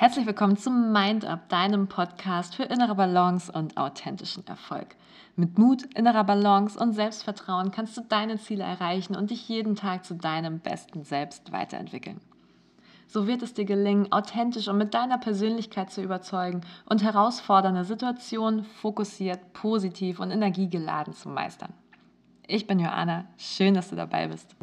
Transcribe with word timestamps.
Herzlich 0.00 0.26
willkommen 0.26 0.56
zum 0.56 0.92
Mind 0.92 1.24
Up, 1.24 1.48
deinem 1.48 1.88
Podcast 1.88 2.54
für 2.54 2.62
innere 2.62 2.94
Balance 2.94 3.50
und 3.50 3.76
authentischen 3.76 4.46
Erfolg. 4.46 4.94
Mit 5.34 5.58
Mut, 5.58 5.92
innerer 5.96 6.22
Balance 6.22 6.78
und 6.78 6.92
Selbstvertrauen 6.92 7.72
kannst 7.72 7.96
du 7.96 8.02
deine 8.02 8.38
Ziele 8.38 8.62
erreichen 8.62 9.16
und 9.16 9.30
dich 9.30 9.48
jeden 9.48 9.74
Tag 9.74 10.04
zu 10.04 10.14
deinem 10.14 10.60
besten 10.60 11.02
Selbst 11.02 11.50
weiterentwickeln. 11.50 12.20
So 13.08 13.26
wird 13.26 13.42
es 13.42 13.54
dir 13.54 13.64
gelingen, 13.64 14.12
authentisch 14.12 14.68
und 14.68 14.78
mit 14.78 14.94
deiner 14.94 15.18
Persönlichkeit 15.18 15.90
zu 15.90 16.00
überzeugen 16.00 16.60
und 16.88 17.02
herausfordernde 17.02 17.82
Situationen 17.82 18.62
fokussiert, 18.62 19.52
positiv 19.52 20.20
und 20.20 20.30
energiegeladen 20.30 21.12
zu 21.12 21.28
meistern. 21.28 21.72
Ich 22.46 22.68
bin 22.68 22.78
Joanna, 22.78 23.24
schön, 23.36 23.74
dass 23.74 23.90
du 23.90 23.96
dabei 23.96 24.28
bist. 24.28 24.54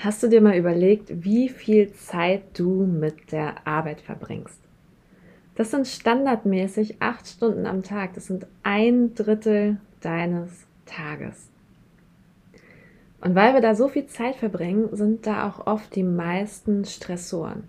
Hast 0.00 0.22
du 0.22 0.28
dir 0.28 0.40
mal 0.40 0.56
überlegt, 0.56 1.24
wie 1.24 1.48
viel 1.48 1.92
Zeit 1.92 2.56
du 2.56 2.86
mit 2.86 3.32
der 3.32 3.66
Arbeit 3.66 4.00
verbringst? 4.00 4.60
Das 5.56 5.72
sind 5.72 5.88
standardmäßig 5.88 7.02
acht 7.02 7.26
Stunden 7.26 7.66
am 7.66 7.82
Tag. 7.82 8.14
Das 8.14 8.28
sind 8.28 8.46
ein 8.62 9.16
Drittel 9.16 9.78
deines 10.00 10.68
Tages. 10.86 11.50
Und 13.20 13.34
weil 13.34 13.54
wir 13.54 13.60
da 13.60 13.74
so 13.74 13.88
viel 13.88 14.06
Zeit 14.06 14.36
verbringen, 14.36 14.88
sind 14.92 15.26
da 15.26 15.48
auch 15.48 15.66
oft 15.66 15.92
die 15.96 16.04
meisten 16.04 16.84
Stressoren. 16.84 17.64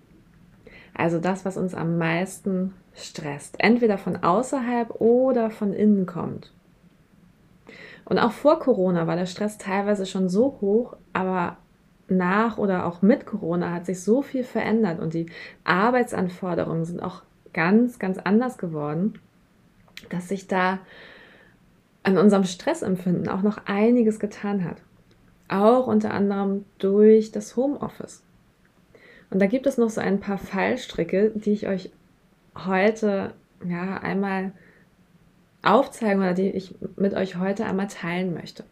Also 0.94 1.18
das, 1.18 1.46
was 1.46 1.58
uns 1.58 1.74
am 1.74 1.98
meisten 1.98 2.76
stresst. 2.94 3.56
Entweder 3.58 3.98
von 3.98 4.18
außerhalb 4.18 5.02
oder 5.02 5.50
von 5.50 5.74
innen 5.74 6.06
kommt. 6.06 6.54
Und 8.06 8.20
auch 8.20 8.34
vor 8.34 8.60
Corona 8.60 9.08
war 9.08 9.16
der 9.16 9.26
Stress 9.26 9.58
teilweise 9.58 10.06
schon 10.06 10.30
so 10.30 10.60
hoch, 10.62 10.96
aber 11.12 11.58
nach 12.10 12.58
oder 12.58 12.86
auch 12.86 13.02
mit 13.02 13.26
Corona 13.26 13.72
hat 13.72 13.86
sich 13.86 14.02
so 14.02 14.22
viel 14.22 14.44
verändert 14.44 15.00
und 15.00 15.14
die 15.14 15.28
Arbeitsanforderungen 15.64 16.86
sind 16.86 17.02
auch 17.02 17.22
ganz, 17.54 18.00
ganz 18.00 18.18
anders 18.18 18.58
geworden, 18.58 19.20
dass 20.10 20.30
sich 20.30 20.48
da 20.48 20.80
an 22.04 22.18
unserem 22.18 22.44
Stressempfinden 22.44 23.28
auch 23.28 23.42
noch 23.42 23.66
einiges 23.66 24.20
getan 24.20 24.64
hat. 24.64 24.78
Auch 25.48 25.88
unter 25.88 26.14
anderem 26.14 26.66
durch 26.78 27.32
das 27.32 27.56
Homeoffice. 27.56 28.24
Und 29.30 29.40
da 29.40 29.48
gibt 29.48 29.68
es 29.68 29.78
noch 29.78 29.90
so 29.90 30.02
ein 30.02 30.20
paar 30.20 30.38
Fallstricke, 30.38 31.32
die 31.36 31.52
ich 31.52 31.68
euch 31.68 31.92
heute 32.56 33.34
ja 33.68 33.98
einmal 33.98 34.54
aufzeigen 35.62 36.22
oder 36.22 36.34
die 36.34 36.50
ich 36.50 36.76
mit 36.96 37.14
euch 37.14 37.38
heute 37.38 37.66
einmal 37.66 37.88
teilen 37.88 38.34
möchte. 38.34 38.64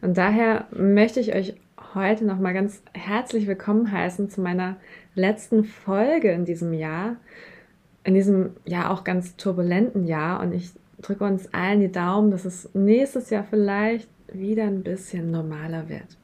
Und 0.00 0.16
daher 0.16 0.66
möchte 0.70 1.20
ich 1.20 1.34
euch 1.34 1.54
heute 1.98 2.24
nochmal 2.24 2.54
ganz 2.54 2.80
herzlich 2.94 3.48
willkommen 3.48 3.90
heißen 3.90 4.30
zu 4.30 4.40
meiner 4.40 4.76
letzten 5.16 5.64
Folge 5.64 6.30
in 6.30 6.44
diesem 6.44 6.72
Jahr, 6.72 7.16
in 8.04 8.14
diesem 8.14 8.50
ja 8.64 8.90
auch 8.90 9.02
ganz 9.02 9.34
turbulenten 9.34 10.06
Jahr. 10.06 10.40
Und 10.40 10.52
ich 10.52 10.70
drücke 11.02 11.24
uns 11.24 11.52
allen 11.52 11.80
die 11.80 11.90
Daumen, 11.90 12.30
dass 12.30 12.44
es 12.44 12.72
nächstes 12.72 13.30
Jahr 13.30 13.42
vielleicht 13.42 14.08
wieder 14.32 14.62
ein 14.62 14.84
bisschen 14.84 15.32
normaler 15.32 15.88
wird. 15.88 16.16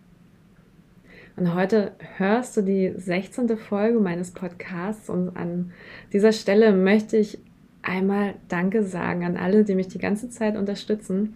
Und 1.37 1.57
heute 1.57 1.91
hörst 2.19 2.57
du 2.57 2.63
die 2.63 2.95
16. 2.97 3.59
Folge 3.59 3.99
meines 3.99 4.31
Podcasts 4.31 5.11
und 5.11 5.37
an 5.37 5.73
dieser 6.13 6.31
Stelle 6.31 6.73
möchte 6.73 7.17
ich 7.17 7.41
einmal 7.83 8.35
Danke 8.47 8.85
sagen 8.85 9.25
an 9.25 9.37
alle, 9.37 9.65
die 9.65 9.75
mich 9.75 9.89
die 9.89 9.99
ganze 9.99 10.31
Zeit 10.31 10.57
unterstützen 10.57 11.35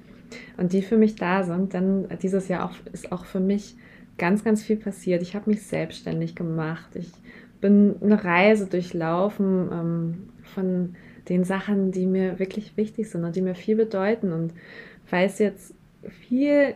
und 0.57 0.73
die 0.73 0.83
für 0.83 0.97
mich 0.97 1.17
da 1.17 1.43
sind, 1.43 1.73
denn 1.73 2.07
dieses 2.23 2.47
Jahr 2.47 2.71
auch, 2.71 2.77
ist 2.93 3.11
auch 3.11 3.25
für 3.25 3.41
mich 3.41 3.77
ganz, 4.19 4.45
ganz 4.45 4.63
viel 4.63 4.77
passiert. 4.77 5.23
Ich 5.23 5.35
habe 5.35 5.51
mich 5.51 5.63
selbstständig 5.63 6.35
gemacht. 6.35 6.95
Ich 6.95 7.11
bin 7.61 7.97
eine 8.03 8.23
Reise 8.23 8.67
durchlaufen 8.67 9.69
ähm, 9.73 10.29
von 10.43 10.97
den 11.29 11.45
Sachen, 11.45 11.93
die 11.93 12.07
mir 12.07 12.39
wirklich 12.39 12.77
wichtig 12.77 13.11
sind 13.11 13.25
und 13.25 13.37
die 13.37 13.43
mir 13.43 13.55
viel 13.55 13.77
bedeuten 13.77 14.33
und 14.33 14.53
weiß 15.11 15.39
jetzt 15.39 15.75
viel 16.09 16.75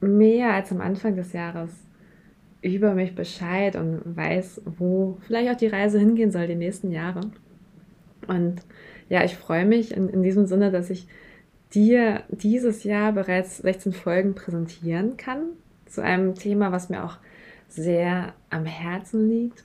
mehr 0.00 0.54
als 0.54 0.72
am 0.72 0.80
Anfang 0.80 1.16
des 1.16 1.32
Jahres 1.32 1.70
über 2.62 2.94
mich 2.94 3.14
Bescheid 3.14 3.76
und 3.76 4.00
weiß, 4.04 4.62
wo 4.78 5.18
vielleicht 5.26 5.52
auch 5.52 5.56
die 5.56 5.66
Reise 5.66 5.98
hingehen 5.98 6.30
soll 6.30 6.46
die 6.46 6.54
nächsten 6.54 6.90
Jahre. 6.90 7.20
Und 8.28 8.62
ja, 9.08 9.24
ich 9.24 9.36
freue 9.36 9.66
mich 9.66 9.96
in, 9.96 10.08
in 10.08 10.22
diesem 10.22 10.46
Sinne, 10.46 10.70
dass 10.70 10.90
ich 10.90 11.06
dir 11.74 12.22
dieses 12.28 12.84
Jahr 12.84 13.12
bereits 13.12 13.58
16 13.58 13.92
Folgen 13.92 14.34
präsentieren 14.34 15.16
kann 15.16 15.50
zu 15.92 16.02
einem 16.02 16.34
Thema, 16.34 16.72
was 16.72 16.88
mir 16.88 17.04
auch 17.04 17.18
sehr 17.68 18.32
am 18.50 18.64
Herzen 18.64 19.28
liegt. 19.28 19.64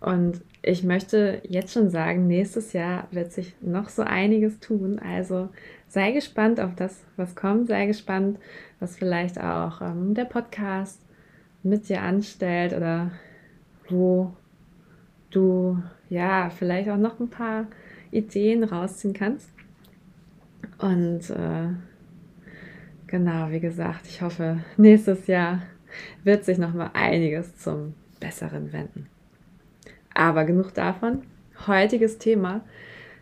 Und 0.00 0.42
ich 0.62 0.84
möchte 0.84 1.40
jetzt 1.48 1.72
schon 1.72 1.90
sagen, 1.90 2.26
nächstes 2.26 2.72
Jahr 2.72 3.08
wird 3.10 3.32
sich 3.32 3.54
noch 3.60 3.88
so 3.88 4.02
einiges 4.02 4.58
tun. 4.60 4.98
Also 4.98 5.48
sei 5.88 6.12
gespannt 6.12 6.60
auf 6.60 6.74
das, 6.74 7.02
was 7.16 7.34
kommt. 7.34 7.68
Sei 7.68 7.86
gespannt, 7.86 8.38
was 8.80 8.96
vielleicht 8.96 9.40
auch 9.40 9.80
ähm, 9.80 10.14
der 10.14 10.24
Podcast 10.24 11.00
mit 11.62 11.88
dir 11.88 12.02
anstellt 12.02 12.72
oder 12.72 13.10
wo 13.88 14.32
du 15.30 15.82
ja 16.08 16.50
vielleicht 16.50 16.88
auch 16.88 16.96
noch 16.96 17.20
ein 17.20 17.30
paar 17.30 17.66
Ideen 18.10 18.64
rausziehen 18.64 19.14
kannst. 19.14 19.50
Und 20.78 21.30
äh, 21.30 21.68
genau, 23.06 23.50
wie 23.50 23.60
gesagt, 23.60 24.06
ich 24.06 24.22
hoffe, 24.22 24.58
nächstes 24.76 25.26
Jahr 25.26 25.62
wird 26.24 26.44
sich 26.44 26.58
noch 26.58 26.74
mal 26.74 26.90
einiges 26.94 27.56
zum 27.56 27.94
Besseren 28.20 28.72
wenden. 28.72 29.06
Aber 30.14 30.44
genug 30.44 30.74
davon. 30.74 31.22
Heutiges 31.66 32.18
Thema 32.18 32.62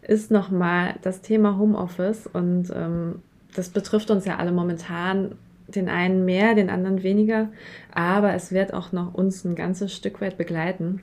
ist 0.03 0.31
noch 0.31 0.50
mal 0.50 0.95
das 1.03 1.22
Thema 1.22 1.59
Homeoffice 1.59 2.27
und 2.27 2.71
ähm, 2.75 3.22
das 3.55 3.71
betrifft 3.71 4.11
uns 4.11 4.25
ja 4.25 4.37
alle 4.37 4.53
momentan. 4.53 5.37
Den 5.67 5.89
einen 5.89 6.27
mehr, 6.27 6.55
den 6.55 6.69
anderen 6.69 7.03
weniger, 7.03 7.49
aber 7.91 8.34
es 8.34 8.53
wird 8.53 8.75
auch 8.75 8.93
noch 8.93 9.15
uns 9.15 9.45
ein 9.45 9.55
ganzes 9.55 9.95
Stück 9.95 10.21
weit 10.21 10.37
begleiten, 10.37 11.01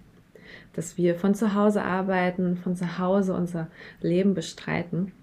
dass 0.74 1.00
wir 1.00 1.16
von 1.16 1.34
zu 1.34 1.56
Hause 1.56 1.82
arbeiten, 1.82 2.58
von 2.58 2.76
zu 2.76 3.00
Hause 3.00 3.34
unser 3.34 3.70
Leben 4.02 4.36
bestreiten. 4.36 5.14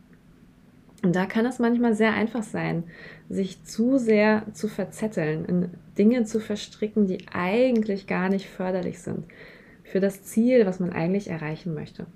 Und 1.02 1.14
da 1.14 1.26
kann 1.26 1.46
es 1.46 1.60
manchmal 1.60 1.94
sehr 1.94 2.12
einfach 2.12 2.42
sein, 2.42 2.84
sich 3.28 3.62
zu 3.64 3.98
sehr 3.98 4.42
zu 4.52 4.66
verzetteln, 4.66 5.44
in 5.44 5.70
Dinge 5.96 6.24
zu 6.24 6.40
verstricken, 6.40 7.06
die 7.06 7.28
eigentlich 7.32 8.06
gar 8.06 8.28
nicht 8.28 8.48
förderlich 8.48 8.98
sind 8.98 9.24
für 9.84 10.00
das 10.00 10.22
Ziel, 10.22 10.66
was 10.66 10.80
man 10.80 10.92
eigentlich 10.92 11.28
erreichen 11.28 11.72
möchte. 11.72 12.06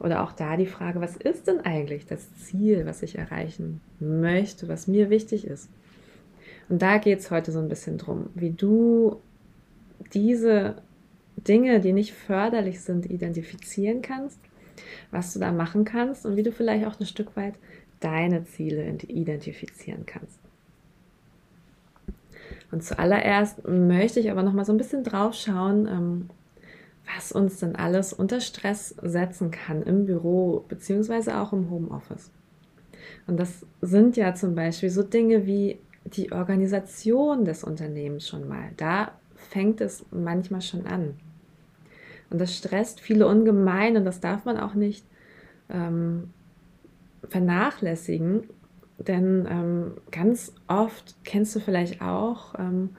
Oder 0.00 0.22
auch 0.22 0.32
da 0.32 0.56
die 0.56 0.66
Frage, 0.66 1.00
was 1.00 1.16
ist 1.16 1.48
denn 1.48 1.60
eigentlich 1.60 2.06
das 2.06 2.34
Ziel, 2.36 2.86
was 2.86 3.02
ich 3.02 3.18
erreichen 3.18 3.80
möchte, 4.00 4.68
was 4.68 4.86
mir 4.86 5.10
wichtig 5.10 5.46
ist? 5.46 5.68
Und 6.68 6.82
da 6.82 6.98
geht 6.98 7.18
es 7.18 7.30
heute 7.30 7.52
so 7.52 7.58
ein 7.58 7.68
bisschen 7.68 7.98
drum, 7.98 8.30
wie 8.34 8.50
du 8.50 9.20
diese 10.12 10.76
Dinge, 11.36 11.80
die 11.80 11.92
nicht 11.92 12.12
förderlich 12.12 12.80
sind, 12.80 13.10
identifizieren 13.10 14.02
kannst, 14.02 14.38
was 15.10 15.32
du 15.32 15.40
da 15.40 15.52
machen 15.52 15.84
kannst 15.84 16.26
und 16.26 16.36
wie 16.36 16.42
du 16.42 16.52
vielleicht 16.52 16.86
auch 16.86 16.98
ein 16.98 17.06
Stück 17.06 17.36
weit 17.36 17.54
deine 18.00 18.44
Ziele 18.44 18.84
identifizieren 19.06 20.06
kannst. 20.06 20.38
Und 22.70 22.84
zuallererst 22.84 23.66
möchte 23.66 24.20
ich 24.20 24.30
aber 24.30 24.42
noch 24.42 24.52
mal 24.52 24.64
so 24.64 24.72
ein 24.72 24.78
bisschen 24.78 25.04
drauf 25.04 25.34
schauen, 25.34 25.86
ähm, 25.86 26.30
was 27.16 27.32
uns 27.32 27.60
denn 27.60 27.76
alles 27.76 28.12
unter 28.12 28.40
Stress 28.40 28.94
setzen 29.02 29.50
kann 29.50 29.82
im 29.82 30.04
Büro 30.04 30.64
beziehungsweise 30.68 31.38
auch 31.38 31.52
im 31.52 31.70
Homeoffice. 31.70 32.30
Und 33.26 33.38
das 33.38 33.64
sind 33.80 34.16
ja 34.16 34.34
zum 34.34 34.54
Beispiel 34.54 34.90
so 34.90 35.02
Dinge 35.02 35.46
wie 35.46 35.78
die 36.04 36.32
Organisation 36.32 37.44
des 37.44 37.64
Unternehmens 37.64 38.28
schon 38.28 38.48
mal. 38.48 38.70
Da 38.76 39.12
fängt 39.34 39.80
es 39.80 40.04
manchmal 40.10 40.62
schon 40.62 40.86
an. 40.86 41.14
Und 42.30 42.40
das 42.40 42.54
stresst 42.54 43.00
viele 43.00 43.26
ungemein 43.26 43.96
und 43.96 44.04
das 44.04 44.20
darf 44.20 44.44
man 44.44 44.58
auch 44.58 44.74
nicht 44.74 45.04
ähm, 45.70 46.30
vernachlässigen, 47.28 48.44
denn 48.98 49.46
ähm, 49.48 49.92
ganz 50.10 50.52
oft 50.66 51.16
kennst 51.24 51.54
du 51.54 51.60
vielleicht 51.60 52.02
auch, 52.02 52.54
ähm, 52.58 52.90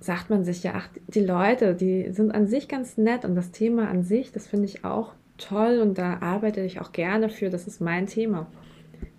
sagt 0.00 0.30
man 0.30 0.44
sich 0.44 0.62
ja, 0.62 0.72
ach, 0.76 0.88
die 1.08 1.24
Leute, 1.24 1.74
die 1.74 2.12
sind 2.12 2.30
an 2.32 2.46
sich 2.46 2.68
ganz 2.68 2.98
nett 2.98 3.24
und 3.24 3.34
das 3.34 3.50
Thema 3.50 3.88
an 3.88 4.02
sich, 4.02 4.32
das 4.32 4.46
finde 4.46 4.66
ich 4.66 4.84
auch 4.84 5.14
toll 5.38 5.80
und 5.80 5.98
da 5.98 6.18
arbeite 6.20 6.60
ich 6.60 6.80
auch 6.80 6.92
gerne 6.92 7.28
für, 7.28 7.50
das 7.50 7.66
ist 7.66 7.80
mein 7.80 8.06
Thema. 8.06 8.46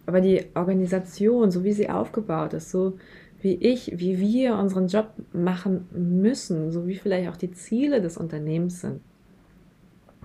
Aber 0.05 0.21
die 0.21 0.45
Organisation, 0.53 1.51
so 1.51 1.63
wie 1.63 1.73
sie 1.73 1.89
aufgebaut 1.89 2.53
ist, 2.53 2.71
so 2.71 2.97
wie 3.41 3.55
ich, 3.55 3.99
wie 3.99 4.19
wir 4.19 4.55
unseren 4.55 4.87
Job 4.87 5.09
machen 5.33 5.87
müssen, 5.91 6.71
so 6.71 6.87
wie 6.87 6.95
vielleicht 6.95 7.29
auch 7.29 7.37
die 7.37 7.51
Ziele 7.51 8.01
des 8.01 8.17
Unternehmens 8.17 8.81
sind, 8.81 9.01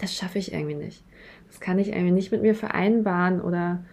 das 0.00 0.14
schaffe 0.14 0.38
ich 0.38 0.52
irgendwie 0.52 0.74
nicht. 0.74 1.04
Das 1.52 1.60
kann 1.60 1.78
ich 1.78 1.88
irgendwie 1.88 2.12
nicht 2.12 2.32
mit 2.32 2.40
mir 2.40 2.54
vereinbaren 2.54 3.42
oder 3.42 3.84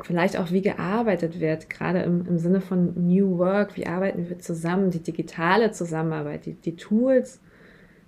vielleicht 0.00 0.38
auch, 0.38 0.50
wie 0.52 0.62
gearbeitet 0.62 1.38
wird, 1.38 1.68
gerade 1.68 1.98
im, 2.00 2.26
im 2.26 2.38
Sinne 2.38 2.62
von 2.62 2.94
New 3.06 3.36
Work, 3.36 3.76
wie 3.76 3.86
arbeiten 3.86 4.30
wir 4.30 4.38
zusammen, 4.38 4.90
die 4.90 5.02
digitale 5.02 5.70
Zusammenarbeit, 5.70 6.46
die, 6.46 6.54
die 6.54 6.76
Tools, 6.76 7.40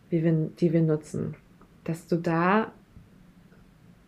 wie 0.08 0.24
wir, 0.24 0.32
die 0.32 0.72
wir 0.72 0.80
nutzen, 0.80 1.34
dass 1.84 2.06
du 2.06 2.16
da 2.16 2.72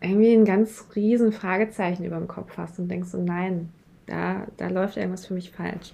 irgendwie 0.01 0.33
ein 0.33 0.45
ganz 0.45 0.87
riesen 0.95 1.31
Fragezeichen 1.31 2.03
über 2.03 2.17
dem 2.17 2.27
Kopf 2.27 2.57
hast 2.57 2.79
und 2.79 2.89
denkst 2.89 3.09
so, 3.09 3.21
nein, 3.21 3.69
da, 4.07 4.47
da 4.57 4.69
läuft 4.69 4.97
irgendwas 4.97 5.27
für 5.27 5.35
mich 5.35 5.51
falsch. 5.51 5.93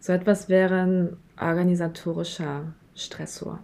So 0.00 0.14
etwas 0.14 0.48
wäre 0.48 0.80
ein 0.80 1.16
organisatorischer 1.38 2.72
Stressor. 2.94 3.58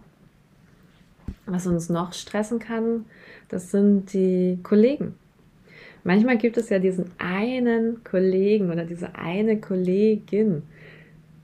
Was 1.51 1.67
uns 1.67 1.89
noch 1.89 2.13
stressen 2.13 2.59
kann, 2.59 3.05
das 3.49 3.71
sind 3.71 4.13
die 4.13 4.59
Kollegen. 4.63 5.15
Manchmal 6.05 6.37
gibt 6.37 6.55
es 6.55 6.69
ja 6.69 6.79
diesen 6.79 7.11
einen 7.17 8.05
Kollegen 8.05 8.71
oder 8.71 8.85
diese 8.85 9.15
eine 9.15 9.59
Kollegin, 9.59 10.63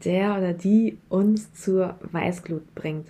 der 0.06 0.38
oder 0.38 0.54
die 0.54 0.98
uns 1.10 1.54
zur 1.54 1.96
Weißglut 2.10 2.74
bringt, 2.74 3.08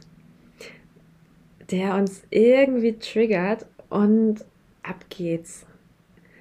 der 1.69 1.95
uns 1.97 2.23
irgendwie 2.31 2.93
triggert 2.93 3.67
und 3.89 4.43
ab 4.81 5.05
geht's. 5.09 5.67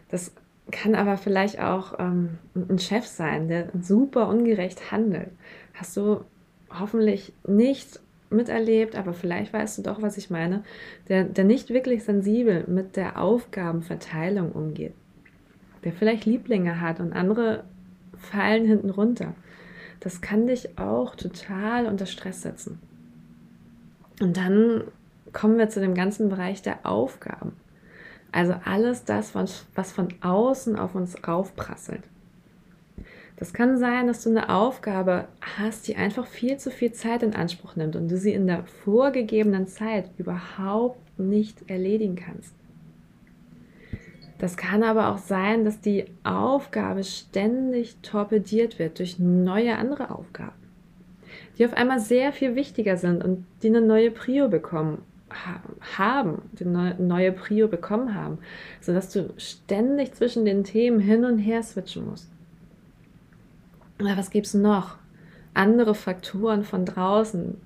Das 0.08 0.32
kann 0.70 0.94
aber 0.94 1.18
vielleicht 1.18 1.60
auch 1.60 1.98
ähm, 1.98 2.38
ein 2.54 2.78
Chef 2.78 3.04
sein, 3.04 3.48
der 3.48 3.68
super 3.78 4.26
ungerecht 4.26 4.90
handelt. 4.90 5.28
Hast 5.74 5.98
du 5.98 6.24
hoffentlich 6.70 7.34
nicht 7.46 8.00
miterlebt, 8.30 8.96
aber 8.96 9.12
vielleicht 9.12 9.52
weißt 9.52 9.78
du 9.78 9.82
doch, 9.82 10.02
was 10.02 10.18
ich 10.18 10.30
meine, 10.30 10.64
der, 11.08 11.24
der 11.24 11.44
nicht 11.44 11.70
wirklich 11.70 12.04
sensibel 12.04 12.64
mit 12.66 12.96
der 12.96 13.20
Aufgabenverteilung 13.20 14.52
umgeht, 14.52 14.94
der 15.84 15.92
vielleicht 15.92 16.24
Lieblinge 16.24 16.80
hat 16.80 17.00
und 17.00 17.12
andere 17.12 17.64
fallen 18.16 18.66
hinten 18.66 18.90
runter. 18.90 19.34
Das 20.00 20.20
kann 20.20 20.46
dich 20.46 20.78
auch 20.78 21.14
total 21.14 21.86
unter 21.86 22.06
Stress 22.06 22.42
setzen. 22.42 22.80
Und 24.20 24.36
dann 24.36 24.84
kommen 25.32 25.58
wir 25.58 25.68
zu 25.68 25.80
dem 25.80 25.94
ganzen 25.94 26.28
Bereich 26.28 26.62
der 26.62 26.86
Aufgaben. 26.86 27.52
Also 28.32 28.54
alles 28.64 29.04
das, 29.04 29.34
was, 29.34 29.66
was 29.74 29.92
von 29.92 30.08
außen 30.20 30.76
auf 30.76 30.94
uns 30.94 31.26
raufprasselt. 31.26 32.02
Das 33.36 33.52
kann 33.52 33.76
sein, 33.76 34.06
dass 34.06 34.24
du 34.24 34.30
eine 34.30 34.48
Aufgabe 34.48 35.28
hast, 35.58 35.86
die 35.88 35.96
einfach 35.96 36.26
viel 36.26 36.56
zu 36.56 36.70
viel 36.70 36.92
Zeit 36.92 37.22
in 37.22 37.34
Anspruch 37.34 37.76
nimmt 37.76 37.94
und 37.94 38.10
du 38.10 38.16
sie 38.16 38.32
in 38.32 38.46
der 38.46 38.64
vorgegebenen 38.64 39.66
Zeit 39.66 40.10
überhaupt 40.16 41.18
nicht 41.18 41.68
erledigen 41.68 42.16
kannst. 42.16 42.54
Das 44.38 44.56
kann 44.56 44.82
aber 44.82 45.08
auch 45.08 45.18
sein, 45.18 45.64
dass 45.64 45.80
die 45.80 46.06
Aufgabe 46.24 47.04
ständig 47.04 47.96
torpediert 48.02 48.78
wird 48.78 48.98
durch 48.98 49.18
neue 49.18 49.76
andere 49.76 50.10
Aufgaben, 50.10 50.56
die 51.58 51.64
auf 51.64 51.74
einmal 51.74 52.00
sehr 52.00 52.32
viel 52.32 52.54
wichtiger 52.54 52.96
sind 52.96 53.22
und 53.24 53.46
die 53.62 53.68
eine 53.68 53.80
neue 53.80 54.10
Prio 54.10 54.48
bekommen 54.48 55.02
haben, 55.98 56.42
eine 56.60 56.96
neue 56.98 57.32
Prio 57.32 57.68
bekommen 57.68 58.14
haben, 58.14 58.38
sodass 58.80 59.12
du 59.12 59.32
ständig 59.36 60.14
zwischen 60.14 60.44
den 60.44 60.64
Themen 60.64 61.00
hin 61.00 61.24
und 61.24 61.38
her 61.38 61.62
switchen 61.62 62.08
musst. 62.08 62.30
Aber 63.98 64.16
was 64.16 64.30
gibt 64.30 64.46
es 64.46 64.54
noch? 64.54 64.96
Andere 65.54 65.94
Faktoren 65.94 66.64
von 66.64 66.84
draußen. 66.84 67.60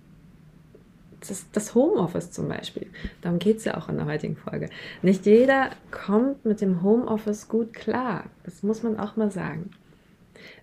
Das, 1.26 1.50
das 1.52 1.74
Homeoffice 1.74 2.30
zum 2.30 2.48
Beispiel. 2.48 2.86
Darum 3.20 3.38
geht 3.38 3.58
es 3.58 3.64
ja 3.64 3.76
auch 3.76 3.88
in 3.88 3.96
der 3.96 4.06
heutigen 4.06 4.36
Folge. 4.36 4.70
Nicht 5.02 5.26
jeder 5.26 5.70
kommt 5.90 6.44
mit 6.44 6.60
dem 6.60 6.82
Homeoffice 6.82 7.48
gut 7.48 7.74
klar. 7.74 8.24
Das 8.44 8.62
muss 8.62 8.82
man 8.82 8.98
auch 8.98 9.16
mal 9.16 9.30
sagen. 9.30 9.70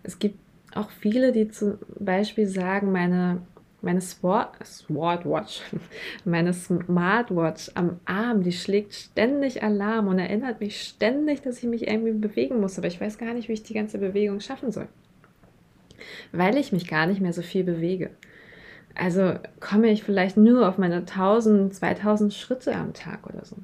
Es 0.02 0.18
gibt 0.18 0.40
auch 0.74 0.90
viele, 0.90 1.32
die 1.32 1.50
zum 1.50 1.78
Beispiel 2.00 2.48
sagen, 2.48 2.92
meine 2.92 3.42
meine 3.82 4.02
Smartwatch, 4.02 5.62
meine 6.26 6.54
Smartwatch 6.54 7.72
am 7.76 8.00
Arm, 8.06 8.44
die 8.44 8.52
schlägt 8.52 8.94
ständig 8.94 9.64
Alarm 9.64 10.08
und 10.08 10.20
erinnert 10.20 10.60
mich 10.60 10.82
ständig, 10.82 11.42
dass 11.42 11.60
ich 11.60 11.70
mich 11.70 11.88
irgendwie 11.88 12.14
bewegen 12.14 12.60
muss, 12.60 12.78
aber 12.78 12.88
ich 12.88 13.00
weiß 13.00 13.18
gar 13.18 13.34
nicht, 13.34 13.50
wie 13.50 13.54
ich 13.54 13.64
die 13.64 13.74
ganze 13.74 13.98
Bewegung 13.98 14.40
schaffen 14.40 14.72
soll, 14.72 14.88
weil 16.32 16.58
ich 16.58 16.72
mich 16.72 16.88
gar 16.88 17.06
nicht 17.08 17.22
mehr 17.22 17.34
so 17.34 17.42
viel 17.42 17.64
bewege. 17.64 18.12
Also 18.96 19.36
komme 19.60 19.90
ich 19.92 20.04
vielleicht 20.04 20.38
nur 20.38 20.68
auf 20.68 20.78
meine 20.78 20.98
1000, 20.98 21.74
2000 21.74 22.34
Schritte 22.34 22.76
am 22.76 22.94
Tag 22.94 23.28
oder 23.28 23.46
so. 23.46 23.58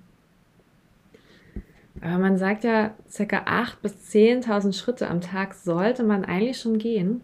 Aber 2.01 2.17
man 2.19 2.37
sagt 2.37 2.63
ja, 2.63 2.93
ca. 3.15 3.23
8.000 3.23 3.75
bis 3.81 3.93
10.000 4.11 4.73
Schritte 4.73 5.09
am 5.09 5.21
Tag 5.21 5.53
sollte 5.53 6.03
man 6.03 6.25
eigentlich 6.25 6.59
schon 6.59 6.77
gehen. 6.77 7.21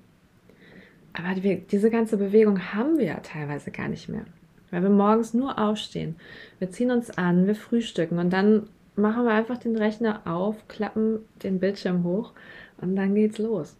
Aber 1.13 1.39
die, 1.39 1.61
diese 1.67 1.89
ganze 1.89 2.17
Bewegung 2.17 2.73
haben 2.73 2.97
wir 2.97 3.05
ja 3.05 3.19
teilweise 3.19 3.71
gar 3.71 3.89
nicht 3.89 4.09
mehr. 4.09 4.25
Weil 4.71 4.83
wir 4.83 4.89
morgens 4.89 5.33
nur 5.33 5.59
aufstehen. 5.59 6.15
Wir 6.59 6.69
ziehen 6.71 6.91
uns 6.91 7.11
an, 7.17 7.45
wir 7.45 7.55
frühstücken 7.55 8.19
und 8.19 8.31
dann 8.31 8.69
machen 8.95 9.25
wir 9.25 9.31
einfach 9.31 9.57
den 9.57 9.75
Rechner 9.75 10.21
auf, 10.25 10.67
klappen 10.67 11.19
den 11.43 11.59
Bildschirm 11.59 12.03
hoch 12.03 12.33
und 12.77 12.95
dann 12.95 13.15
geht's 13.15 13.37
los. 13.37 13.75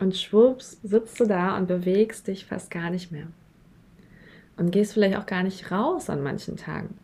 Und 0.00 0.16
schwupps 0.16 0.78
sitzt 0.82 1.20
du 1.20 1.26
da 1.26 1.56
und 1.56 1.68
bewegst 1.68 2.26
dich 2.26 2.46
fast 2.46 2.70
gar 2.70 2.90
nicht 2.90 3.12
mehr. 3.12 3.26
Und 4.56 4.72
gehst 4.72 4.94
vielleicht 4.94 5.16
auch 5.16 5.26
gar 5.26 5.42
nicht 5.42 5.70
raus 5.70 6.10
an 6.10 6.22
manchen 6.22 6.56
Tagen. 6.56 6.98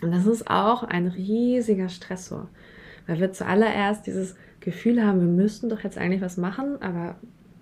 Und 0.00 0.12
das 0.12 0.24
ist 0.24 0.48
auch 0.48 0.84
ein 0.84 1.08
riesiger 1.08 1.88
Stressor, 1.88 2.48
weil 3.06 3.20
wir 3.20 3.32
zuallererst 3.32 4.06
dieses 4.06 4.36
Gefühl 4.60 5.04
haben, 5.04 5.20
wir 5.20 5.28
müssten 5.28 5.68
doch 5.68 5.80
jetzt 5.80 5.98
eigentlich 5.98 6.22
was 6.22 6.36
machen, 6.36 6.80
aber 6.80 7.16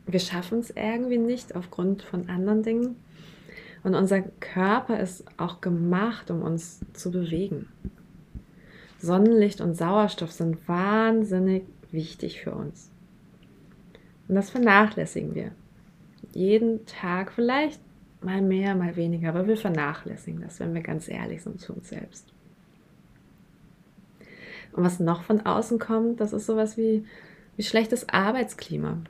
wir 0.06 0.20
schaffen 0.20 0.60
es 0.60 0.70
irgendwie 0.70 1.18
nicht 1.18 1.56
aufgrund 1.56 2.02
von 2.02 2.28
anderen 2.28 2.62
Dingen. 2.62 2.96
Und 3.82 3.94
unser 3.94 4.22
Körper 4.22 5.00
ist 5.00 5.24
auch 5.38 5.60
gemacht, 5.60 6.30
um 6.30 6.42
uns 6.42 6.80
zu 6.92 7.10
bewegen. 7.10 7.68
Sonnenlicht 9.00 9.60
und 9.60 9.76
Sauerstoff 9.76 10.30
sind 10.30 10.68
wahnsinnig 10.68 11.64
wichtig 11.90 12.40
für 12.40 12.52
uns. 12.52 12.91
Und 14.32 14.36
das 14.36 14.48
vernachlässigen 14.48 15.34
wir. 15.34 15.50
Jeden 16.32 16.86
Tag 16.86 17.32
vielleicht 17.34 17.78
mal 18.22 18.40
mehr, 18.40 18.74
mal 18.74 18.96
weniger, 18.96 19.28
aber 19.28 19.46
wir 19.46 19.58
vernachlässigen 19.58 20.40
das, 20.40 20.58
wenn 20.58 20.72
wir 20.72 20.80
ganz 20.80 21.06
ehrlich 21.06 21.42
sind 21.42 21.60
zu 21.60 21.74
uns 21.74 21.90
selbst. 21.90 22.32
Und 24.72 24.84
was 24.84 25.00
noch 25.00 25.22
von 25.22 25.44
außen 25.44 25.78
kommt, 25.78 26.18
das 26.18 26.32
ist 26.32 26.46
sowas 26.46 26.78
wie, 26.78 27.04
wie 27.58 27.62
schlechtes 27.62 28.08
Arbeitsklima. 28.08 29.02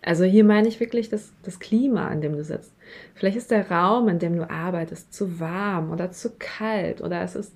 Also 0.00 0.24
hier 0.24 0.44
meine 0.44 0.68
ich 0.68 0.80
wirklich 0.80 1.10
das, 1.10 1.34
das 1.42 1.60
Klima, 1.60 2.10
in 2.10 2.22
dem 2.22 2.32
du 2.32 2.42
sitzt. 2.42 2.72
Vielleicht 3.14 3.36
ist 3.36 3.50
der 3.50 3.70
Raum, 3.70 4.08
in 4.08 4.18
dem 4.18 4.34
du 4.34 4.48
arbeitest, 4.48 5.12
zu 5.12 5.40
warm 5.40 5.90
oder 5.90 6.10
zu 6.10 6.30
kalt 6.38 7.02
oder 7.02 7.20
es 7.20 7.34
ist 7.34 7.52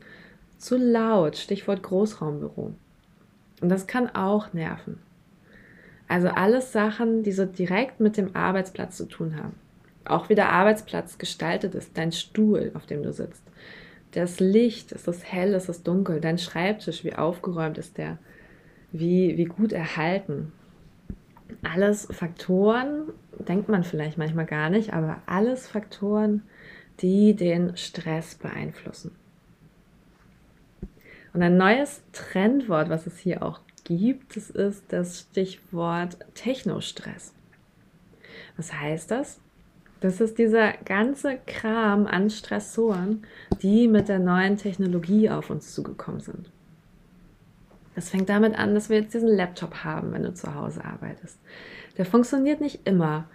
zu 0.58 0.76
laut, 0.76 1.38
Stichwort 1.38 1.82
Großraumbüro. 1.82 2.74
Und 3.62 3.68
das 3.70 3.86
kann 3.86 4.14
auch 4.14 4.52
nerven. 4.52 4.98
Also 6.08 6.28
alles 6.28 6.72
Sachen, 6.72 7.22
die 7.22 7.32
so 7.32 7.46
direkt 7.46 8.00
mit 8.00 8.16
dem 8.16 8.36
Arbeitsplatz 8.36 8.96
zu 8.96 9.06
tun 9.06 9.36
haben. 9.36 9.54
Auch 10.04 10.28
wie 10.28 10.34
der 10.34 10.50
Arbeitsplatz 10.52 11.18
gestaltet 11.18 11.74
ist, 11.74 11.96
dein 11.96 12.12
Stuhl, 12.12 12.70
auf 12.74 12.86
dem 12.86 13.02
du 13.02 13.12
sitzt. 13.12 13.42
Das 14.12 14.38
Licht, 14.38 14.92
ist 14.92 15.08
es 15.08 15.24
hell, 15.24 15.54
ist 15.54 15.68
es 15.68 15.82
dunkel, 15.82 16.20
dein 16.20 16.38
Schreibtisch, 16.38 17.04
wie 17.04 17.14
aufgeräumt 17.14 17.78
ist 17.78 17.98
der, 17.98 18.18
wie, 18.92 19.36
wie 19.36 19.46
gut 19.46 19.72
erhalten, 19.72 20.52
alles 21.62 22.06
Faktoren, 22.10 23.12
denkt 23.38 23.68
man 23.68 23.84
vielleicht 23.84 24.18
manchmal 24.18 24.46
gar 24.46 24.70
nicht, 24.70 24.92
aber 24.92 25.22
alles 25.26 25.66
Faktoren, 25.66 26.42
die 27.00 27.34
den 27.34 27.76
Stress 27.76 28.34
beeinflussen. 28.34 29.12
Und 31.32 31.42
ein 31.42 31.56
neues 31.56 32.02
Trendwort, 32.12 32.88
was 32.88 33.06
es 33.06 33.18
hier 33.18 33.42
auch 33.42 33.60
gibt, 33.84 34.36
das 34.36 34.50
ist 34.50 34.84
das 34.88 35.20
Stichwort 35.20 36.16
Technostress. 36.34 37.32
Was 38.56 38.72
heißt 38.72 39.10
das? 39.10 39.40
Das 40.00 40.20
ist 40.20 40.38
dieser 40.38 40.72
ganze 40.84 41.38
Kram 41.46 42.06
an 42.06 42.28
Stressoren, 42.28 43.26
die 43.62 43.88
mit 43.88 44.08
der 44.08 44.18
neuen 44.18 44.58
Technologie 44.58 45.30
auf 45.30 45.48
uns 45.48 45.74
zugekommen 45.74 46.20
sind. 46.20 46.50
Das 47.94 48.10
fängt 48.10 48.28
damit 48.28 48.58
an, 48.58 48.74
dass 48.74 48.90
wir 48.90 49.00
jetzt 49.00 49.14
diesen 49.14 49.28
Laptop 49.28 49.84
haben, 49.84 50.12
wenn 50.12 50.24
du 50.24 50.34
zu 50.34 50.54
Hause 50.54 50.84
arbeitest. 50.84 51.38
Der 51.96 52.04
funktioniert 52.04 52.60
nicht 52.60 52.86
immer. 52.86 53.28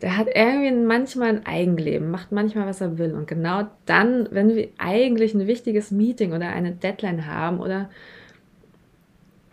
Der 0.00 0.16
hat 0.16 0.28
irgendwie 0.32 0.72
manchmal 0.72 1.28
ein 1.28 1.46
Eigenleben, 1.46 2.10
macht 2.10 2.30
manchmal, 2.30 2.66
was 2.66 2.80
er 2.80 2.98
will. 2.98 3.14
Und 3.14 3.26
genau 3.26 3.66
dann, 3.84 4.28
wenn 4.30 4.54
wir 4.54 4.68
eigentlich 4.78 5.34
ein 5.34 5.46
wichtiges 5.46 5.90
Meeting 5.90 6.32
oder 6.32 6.48
eine 6.48 6.72
Deadline 6.72 7.26
haben 7.26 7.60
oder 7.60 7.90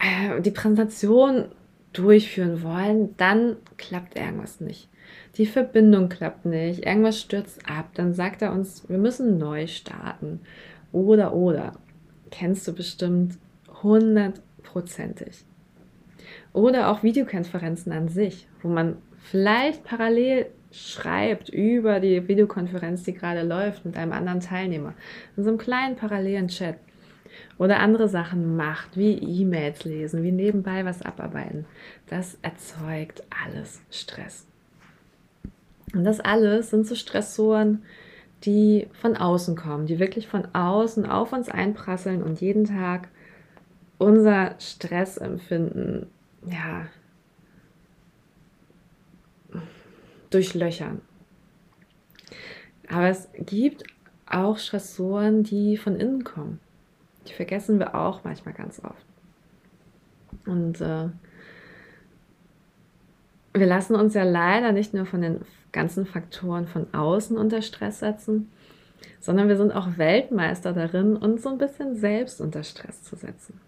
äh, 0.03 0.41
die 0.41 0.51
Präsentation 0.51 1.45
durchführen 1.93 2.63
wollen, 2.63 3.15
dann 3.17 3.57
klappt 3.77 4.17
irgendwas 4.17 4.59
nicht. 4.59 4.89
Die 5.37 5.45
Verbindung 5.45 6.09
klappt 6.09 6.45
nicht, 6.45 6.85
irgendwas 6.85 7.19
stürzt 7.19 7.61
ab, 7.69 7.89
dann 7.95 8.13
sagt 8.13 8.41
er 8.41 8.51
uns, 8.51 8.87
wir 8.89 8.97
müssen 8.97 9.37
neu 9.37 9.67
starten. 9.67 10.41
Oder, 10.91 11.33
oder. 11.33 11.73
Kennst 12.31 12.67
du 12.67 12.73
bestimmt 12.73 13.37
hundertprozentig. 13.81 15.45
Oder 16.51 16.89
auch 16.89 17.03
Videokonferenzen 17.03 17.91
an 17.91 18.09
sich, 18.09 18.47
wo 18.61 18.67
man 18.67 18.97
vielleicht 19.17 19.83
parallel 19.83 20.47
schreibt 20.71 21.49
über 21.49 21.99
die 21.99 22.27
Videokonferenz, 22.27 23.03
die 23.03 23.13
gerade 23.13 23.43
läuft, 23.43 23.85
mit 23.85 23.95
einem 23.95 24.11
anderen 24.11 24.39
Teilnehmer. 24.39 24.93
In 25.37 25.43
so 25.43 25.49
einem 25.49 25.59
kleinen 25.59 25.95
parallelen 25.95 26.47
Chat. 26.47 26.75
Oder 27.57 27.79
andere 27.79 28.09
Sachen 28.09 28.55
macht, 28.55 28.97
wie 28.97 29.13
E-Mails 29.13 29.83
lesen, 29.85 30.23
wie 30.23 30.31
nebenbei 30.31 30.85
was 30.85 31.01
abarbeiten. 31.01 31.65
Das 32.07 32.37
erzeugt 32.41 33.23
alles 33.43 33.81
Stress. 33.91 34.45
Und 35.93 36.03
das 36.03 36.19
alles 36.19 36.69
sind 36.69 36.87
so 36.87 36.95
Stressoren, 36.95 37.83
die 38.43 38.87
von 38.93 39.15
außen 39.15 39.55
kommen, 39.55 39.85
die 39.85 39.99
wirklich 39.99 40.27
von 40.27 40.47
außen 40.53 41.05
auf 41.05 41.31
uns 41.31 41.49
einprasseln 41.49 42.23
und 42.23 42.41
jeden 42.41 42.65
Tag 42.65 43.07
unser 43.97 44.55
Stressempfinden 44.59 46.07
ja, 46.45 46.87
durchlöchern. 50.29 51.01
Aber 52.89 53.07
es 53.07 53.29
gibt 53.37 53.83
auch 54.25 54.57
Stressoren, 54.57 55.43
die 55.43 55.77
von 55.77 55.95
innen 55.95 56.23
kommen. 56.23 56.59
Die 57.27 57.33
vergessen 57.33 57.79
wir 57.79 57.95
auch 57.95 58.23
manchmal 58.23 58.53
ganz 58.53 58.81
oft. 58.83 59.05
Und 60.45 60.81
äh, 60.81 61.09
wir 63.53 63.65
lassen 63.65 63.95
uns 63.95 64.13
ja 64.13 64.23
leider 64.23 64.71
nicht 64.71 64.93
nur 64.93 65.05
von 65.05 65.21
den 65.21 65.41
ganzen 65.71 66.05
Faktoren 66.05 66.67
von 66.67 66.93
außen 66.93 67.37
unter 67.37 67.61
Stress 67.61 67.99
setzen, 67.99 68.51
sondern 69.19 69.47
wir 69.47 69.57
sind 69.57 69.71
auch 69.71 69.97
Weltmeister 69.97 70.73
darin, 70.73 71.15
uns 71.15 71.43
so 71.43 71.49
ein 71.49 71.57
bisschen 71.57 71.95
selbst 71.95 72.41
unter 72.41 72.63
Stress 72.63 73.03
zu 73.03 73.15
setzen. 73.15 73.59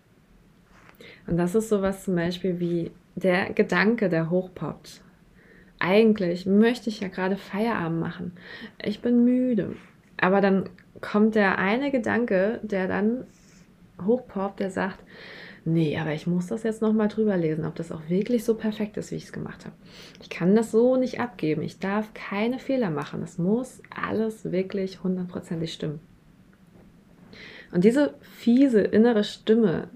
Und 1.27 1.37
das 1.37 1.55
ist 1.55 1.69
sowas 1.69 2.03
zum 2.03 2.15
Beispiel 2.15 2.59
wie 2.59 2.91
der 3.15 3.53
Gedanke, 3.53 4.09
der 4.09 4.29
hochpoppt. 4.29 5.01
Eigentlich 5.79 6.45
möchte 6.45 6.89
ich 6.89 6.99
ja 6.99 7.07
gerade 7.07 7.37
Feierabend 7.37 7.99
machen. 7.99 8.33
Ich 8.83 9.01
bin 9.01 9.23
müde. 9.23 9.75
Aber 10.17 10.41
dann 10.41 10.69
kommt 11.01 11.35
der 11.35 11.57
eine 11.57 11.91
Gedanke, 11.91 12.59
der 12.63 12.87
dann 12.87 13.25
hochpoppt, 14.03 14.59
der 14.59 14.71
sagt, 14.71 14.99
nee, 15.63 15.97
aber 15.97 16.13
ich 16.13 16.27
muss 16.27 16.47
das 16.47 16.63
jetzt 16.63 16.81
nochmal 16.81 17.07
drüber 17.07 17.37
lesen, 17.37 17.65
ob 17.65 17.75
das 17.75 17.91
auch 17.91 18.09
wirklich 18.09 18.43
so 18.43 18.55
perfekt 18.55 18.97
ist, 18.97 19.11
wie 19.11 19.15
ich 19.15 19.25
es 19.25 19.33
gemacht 19.33 19.65
habe. 19.65 19.75
Ich 20.21 20.29
kann 20.29 20.55
das 20.55 20.71
so 20.71 20.95
nicht 20.95 21.19
abgeben. 21.19 21.61
Ich 21.61 21.79
darf 21.79 22.13
keine 22.13 22.59
Fehler 22.59 22.91
machen. 22.91 23.23
Es 23.23 23.37
muss 23.37 23.81
alles 23.89 24.51
wirklich 24.51 25.03
hundertprozentig 25.03 25.73
stimmen. 25.73 25.99
Und 27.71 27.83
diese 27.83 28.13
fiese 28.21 28.81
innere 28.81 29.23
Stimme, 29.23 29.89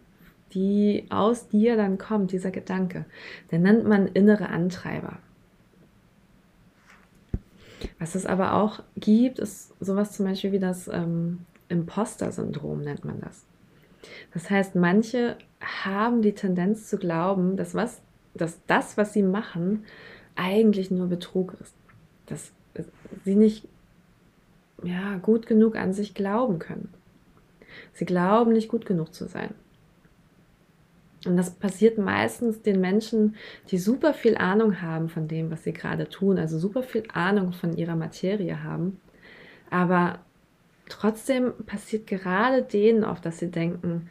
die 0.53 1.05
aus 1.09 1.47
dir 1.47 1.77
dann 1.77 1.97
kommt, 1.97 2.31
dieser 2.31 2.51
Gedanke, 2.51 3.05
den 3.51 3.61
nennt 3.61 3.87
man 3.87 4.07
innere 4.07 4.49
Antreiber. 4.49 5.19
Was 7.99 8.15
es 8.15 8.25
aber 8.25 8.53
auch 8.53 8.81
gibt, 8.95 9.39
ist 9.39 9.73
sowas 9.79 10.11
zum 10.11 10.25
Beispiel 10.25 10.51
wie 10.51 10.59
das 10.59 10.87
ähm, 10.87 11.45
Imposter-Syndrom, 11.69 12.81
nennt 12.81 13.05
man 13.05 13.21
das. 13.21 13.45
Das 14.33 14.49
heißt, 14.49 14.75
manche 14.75 15.37
haben 15.61 16.21
die 16.21 16.33
Tendenz 16.33 16.89
zu 16.89 16.97
glauben, 16.97 17.57
dass, 17.57 17.75
was, 17.75 18.01
dass 18.33 18.59
das, 18.65 18.97
was 18.97 19.13
sie 19.13 19.23
machen, 19.23 19.85
eigentlich 20.35 20.91
nur 20.91 21.07
Betrug 21.07 21.55
ist. 21.61 21.75
Dass 22.25 22.51
sie 23.25 23.35
nicht 23.35 23.67
ja, 24.83 25.17
gut 25.17 25.47
genug 25.47 25.75
an 25.75 25.93
sich 25.93 26.13
glauben 26.13 26.59
können. 26.59 26.93
Sie 27.93 28.05
glauben 28.05 28.53
nicht 28.53 28.69
gut 28.69 28.85
genug 28.85 29.13
zu 29.13 29.27
sein. 29.27 29.53
Und 31.25 31.35
das 31.35 31.51
passiert 31.51 31.97
meistens 31.97 32.61
den 32.61 32.79
Menschen, 32.79 33.35
die 33.71 33.77
super 33.77 34.13
viel 34.13 34.37
Ahnung 34.37 34.81
haben 34.81 35.09
von 35.09 35.27
dem, 35.27 35.51
was 35.51 35.63
sie 35.65 35.73
gerade 35.73 36.07
tun, 36.07 36.39
also 36.39 36.57
super 36.57 36.81
viel 36.81 37.03
Ahnung 37.13 37.51
von 37.51 37.75
ihrer 37.75 37.97
Materie 37.97 38.63
haben. 38.63 39.01
Aber 39.69 40.19
trotzdem 40.89 41.53
passiert 41.65 42.07
gerade 42.07 42.63
denen 42.63 43.03
oft, 43.03 43.25
dass 43.25 43.39
sie 43.39 43.51
denken, 43.51 44.09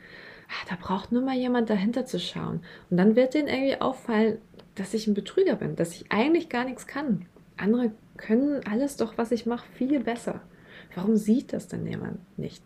ach, 0.49 0.65
da 0.69 0.77
braucht 0.81 1.13
nur 1.13 1.23
mal 1.23 1.37
jemand 1.37 1.71
dahinter 1.71 2.07
zu 2.07 2.19
schauen. 2.19 2.61
Und 2.91 2.97
dann 2.97 3.17
wird 3.17 3.35
denen 3.35 3.49
irgendwie 3.49 3.81
auffallen, 3.81 4.39
dass 4.75 4.95
ich 4.95 5.07
ein 5.07 5.15
Betrüger 5.15 5.57
bin, 5.57 5.77
dass 5.77 5.95
ich 5.95 6.11
eigentlich 6.11 6.49
gar 6.49 6.65
nichts 6.65 6.87
kann. 6.87 7.27
Andere 7.57 7.93
können 8.17 8.61
alles 8.71 8.97
doch, 8.97 9.19
was 9.19 9.33
ich 9.33 9.47
mache, 9.47 9.67
viel 9.75 10.01
besser. 10.01 10.41
Warum 10.95 11.17
sieht 11.17 11.53
das 11.53 11.69
denn 11.69 11.87
jemand 11.87 12.19
nicht? 12.39 12.63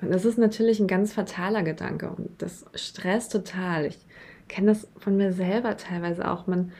Und 0.00 0.12
das 0.12 0.24
ist 0.24 0.38
natürlich 0.38 0.78
ein 0.78 0.86
ganz 0.86 1.12
fataler 1.12 1.62
Gedanke 1.62 2.10
und 2.10 2.30
das 2.38 2.64
stresst 2.74 3.32
total. 3.32 3.86
Ich 3.86 3.98
kenne 4.46 4.68
das 4.68 4.88
von 4.98 5.16
mir 5.16 5.32
selber 5.32 5.76
teilweise 5.76 6.30
auch. 6.30 6.46
Man, 6.46 6.72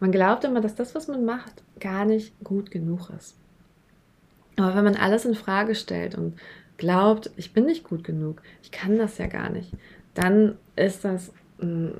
man 0.00 0.10
glaubt 0.10 0.44
immer, 0.44 0.60
dass 0.60 0.74
das, 0.74 0.94
was 0.94 1.06
man 1.06 1.24
macht, 1.24 1.62
gar 1.78 2.04
nicht 2.04 2.34
gut 2.42 2.70
genug 2.70 3.10
ist. 3.16 3.36
Aber 4.58 4.74
wenn 4.74 4.84
man 4.84 4.96
alles 4.96 5.24
in 5.24 5.34
Frage 5.34 5.76
stellt 5.76 6.16
und 6.16 6.34
glaubt, 6.78 7.30
ich 7.36 7.52
bin 7.52 7.64
nicht 7.64 7.84
gut 7.84 8.02
genug, 8.02 8.42
ich 8.62 8.72
kann 8.72 8.98
das 8.98 9.16
ja 9.18 9.28
gar 9.28 9.50
nicht, 9.50 9.72
dann 10.14 10.56
ist 10.74 11.04
das 11.04 11.32
ein, 11.62 11.94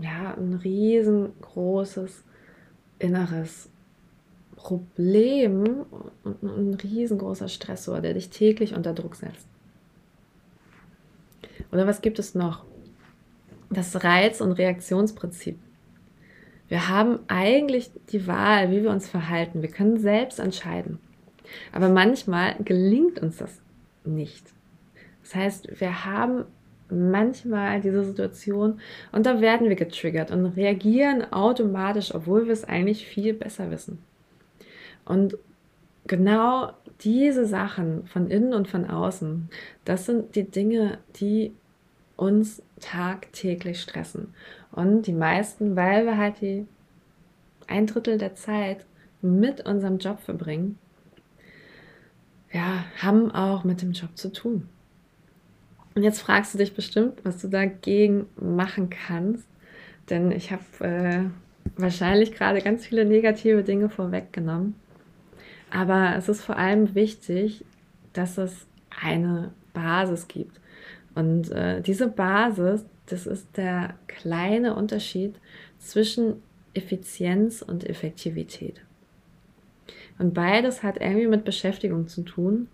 ja, 0.00 0.34
ein 0.34 0.54
riesengroßes 0.54 2.22
inneres 3.00 3.68
Problem 4.54 5.84
und 6.22 6.42
ein 6.42 6.74
riesengroßer 6.74 7.48
Stressor, 7.48 8.00
der 8.00 8.14
dich 8.14 8.30
täglich 8.30 8.74
unter 8.74 8.94
Druck 8.94 9.16
setzt. 9.16 9.48
Oder 11.72 11.88
was 11.88 12.00
gibt 12.00 12.20
es 12.20 12.36
noch? 12.36 12.64
Das 13.70 14.04
Reiz- 14.04 14.40
und 14.40 14.52
Reaktionsprinzip. 14.52 15.58
Wir 16.68 16.88
haben 16.88 17.18
eigentlich 17.26 17.90
die 18.10 18.28
Wahl, 18.28 18.70
wie 18.70 18.84
wir 18.84 18.90
uns 18.90 19.08
verhalten. 19.08 19.62
Wir 19.62 19.70
können 19.70 19.98
selbst 19.98 20.38
entscheiden. 20.38 21.00
Aber 21.72 21.88
manchmal 21.88 22.56
gelingt 22.64 23.18
uns 23.20 23.38
das 23.38 23.60
nicht. 24.04 24.46
Das 25.22 25.34
heißt, 25.34 25.80
wir 25.80 26.04
haben 26.04 26.44
manchmal 26.90 27.80
diese 27.80 28.04
Situation 28.04 28.80
und 29.12 29.26
da 29.26 29.40
werden 29.40 29.68
wir 29.68 29.76
getriggert 29.76 30.30
und 30.30 30.46
reagieren 30.46 31.32
automatisch, 31.32 32.14
obwohl 32.14 32.46
wir 32.46 32.52
es 32.52 32.64
eigentlich 32.64 33.06
viel 33.06 33.34
besser 33.34 33.70
wissen. 33.70 33.98
Und 35.04 35.36
genau 36.06 36.72
diese 37.00 37.46
Sachen 37.46 38.06
von 38.06 38.30
innen 38.30 38.54
und 38.54 38.68
von 38.68 38.84
außen, 38.84 39.48
das 39.84 40.06
sind 40.06 40.36
die 40.36 40.50
Dinge, 40.50 40.98
die 41.16 41.52
uns 42.16 42.62
tagtäglich 42.80 43.80
stressen. 43.80 44.34
Und 44.70 45.06
die 45.06 45.12
meisten, 45.12 45.76
weil 45.76 46.04
wir 46.04 46.16
halt 46.16 46.40
die 46.40 46.66
ein 47.66 47.86
Drittel 47.86 48.18
der 48.18 48.34
Zeit 48.34 48.84
mit 49.22 49.66
unserem 49.66 49.98
Job 49.98 50.20
verbringen, 50.20 50.78
ja, 52.54 52.84
haben 53.02 53.32
auch 53.32 53.64
mit 53.64 53.82
dem 53.82 53.92
Job 53.92 54.16
zu 54.16 54.32
tun. 54.32 54.68
Und 55.94 56.02
jetzt 56.02 56.22
fragst 56.22 56.54
du 56.54 56.58
dich 56.58 56.74
bestimmt, 56.74 57.24
was 57.24 57.40
du 57.40 57.48
dagegen 57.48 58.26
machen 58.36 58.90
kannst, 58.90 59.46
denn 60.08 60.30
ich 60.30 60.52
habe 60.52 60.62
äh, 60.80 61.24
wahrscheinlich 61.76 62.32
gerade 62.32 62.62
ganz 62.62 62.86
viele 62.86 63.04
negative 63.04 63.64
Dinge 63.64 63.88
vorweggenommen. 63.88 64.76
Aber 65.70 66.14
es 66.16 66.28
ist 66.28 66.42
vor 66.42 66.56
allem 66.56 66.94
wichtig, 66.94 67.64
dass 68.12 68.38
es 68.38 68.66
eine 69.02 69.52
Basis 69.72 70.28
gibt. 70.28 70.60
Und 71.16 71.50
äh, 71.50 71.80
diese 71.80 72.06
Basis, 72.06 72.84
das 73.06 73.26
ist 73.26 73.56
der 73.56 73.94
kleine 74.06 74.76
Unterschied 74.76 75.34
zwischen 75.78 76.42
Effizienz 76.72 77.62
und 77.62 77.88
Effektivität. 77.88 78.80
Und 80.18 80.34
beides 80.34 80.82
hat 80.82 81.00
irgendwie 81.00 81.26
mit 81.26 81.44
Beschäftigung 81.44 82.08
zu 82.08 82.22
tun. 82.22 82.68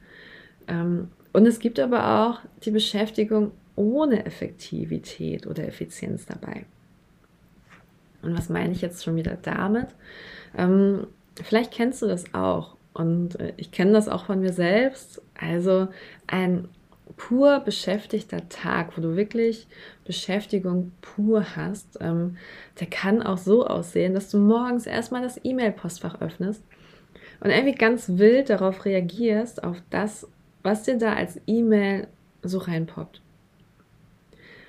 Ähm, 0.69 1.09
und 1.33 1.47
es 1.47 1.59
gibt 1.59 1.79
aber 1.79 2.29
auch 2.29 2.41
die 2.65 2.71
Beschäftigung 2.71 3.53
ohne 3.77 4.27
Effektivität 4.27 5.47
oder 5.47 5.67
Effizienz 5.67 6.27
dabei. 6.27 6.67
Und 8.23 8.37
was 8.37 8.49
meine 8.49 8.73
ich 8.73 8.83
jetzt 8.83 9.05
schon 9.05 9.17
wieder 9.17 9.39
damit? 9.41 9.89
Ähm, 10.57 11.07
vielleicht 11.43 11.73
kennst 11.73 12.03
du 12.03 12.07
das 12.07 12.35
auch. 12.35 12.77
Und 12.93 13.39
äh, 13.41 13.53
ich 13.57 13.71
kenne 13.71 13.93
das 13.93 14.09
auch 14.09 14.27
von 14.27 14.41
mir 14.41 14.53
selbst. 14.53 15.23
Also 15.41 15.89
ein 16.27 16.69
pur 17.17 17.61
beschäftigter 17.61 18.49
Tag, 18.49 18.97
wo 18.97 19.01
du 19.01 19.17
wirklich 19.17 19.67
Beschäftigung 20.05 20.93
pur 21.01 21.57
hast, 21.57 21.99
ähm, 22.01 22.37
der 22.79 22.89
kann 22.89 23.23
auch 23.23 23.39
so 23.39 23.67
aussehen, 23.67 24.15
dass 24.15 24.31
du 24.31 24.39
morgens 24.39 24.87
erstmal 24.87 25.23
das 25.23 25.41
E-Mail-Postfach 25.43 26.21
öffnest 26.21 26.63
und 27.41 27.51
irgendwie 27.51 27.75
ganz 27.75 28.19
wild 28.19 28.51
darauf 28.51 28.85
reagierst, 28.85 29.65
auf 29.65 29.83
das, 29.91 30.29
was 30.63 30.83
dir 30.85 30.99
da 30.99 31.15
als 31.15 31.41
E-Mail 31.47 32.07
so 32.43 32.59
reinpoppt. 32.59 33.21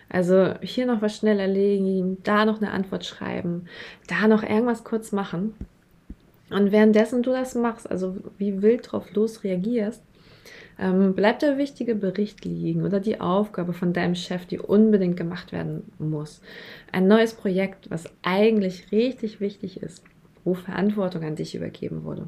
Also 0.09 0.55
hier 0.61 0.85
noch 0.85 1.01
was 1.01 1.15
schnell 1.15 1.39
erledigen, 1.39 2.17
da 2.23 2.45
noch 2.45 2.61
eine 2.61 2.71
Antwort 2.71 3.05
schreiben, 3.05 3.67
da 4.07 4.27
noch 4.27 4.43
irgendwas 4.43 4.83
kurz 4.83 5.11
machen. 5.11 5.53
Und 6.49 6.71
währenddessen 6.71 7.23
du 7.23 7.31
das 7.31 7.55
machst, 7.55 7.89
also 7.89 8.17
wie 8.37 8.61
wild 8.61 8.91
drauf 8.91 9.13
los 9.13 9.43
reagierst, 9.43 10.03
Ähm, 10.79 11.13
bleibt 11.13 11.43
der 11.43 11.57
wichtige 11.59 11.93
Bericht 11.93 12.43
liegen 12.43 12.83
oder 12.83 12.99
die 12.99 13.19
Aufgabe 13.21 13.71
von 13.71 13.93
deinem 13.93 14.15
Chef, 14.15 14.47
die 14.47 14.57
unbedingt 14.57 15.15
gemacht 15.15 15.51
werden 15.51 15.83
muss? 15.99 16.41
Ein 16.91 17.07
neues 17.07 17.35
Projekt, 17.35 17.91
was 17.91 18.05
eigentlich 18.23 18.91
richtig 18.91 19.39
wichtig 19.39 19.83
ist, 19.83 20.03
wo 20.43 20.55
Verantwortung 20.55 21.23
an 21.23 21.35
dich 21.35 21.53
übergeben 21.53 22.03
wurde. 22.03 22.27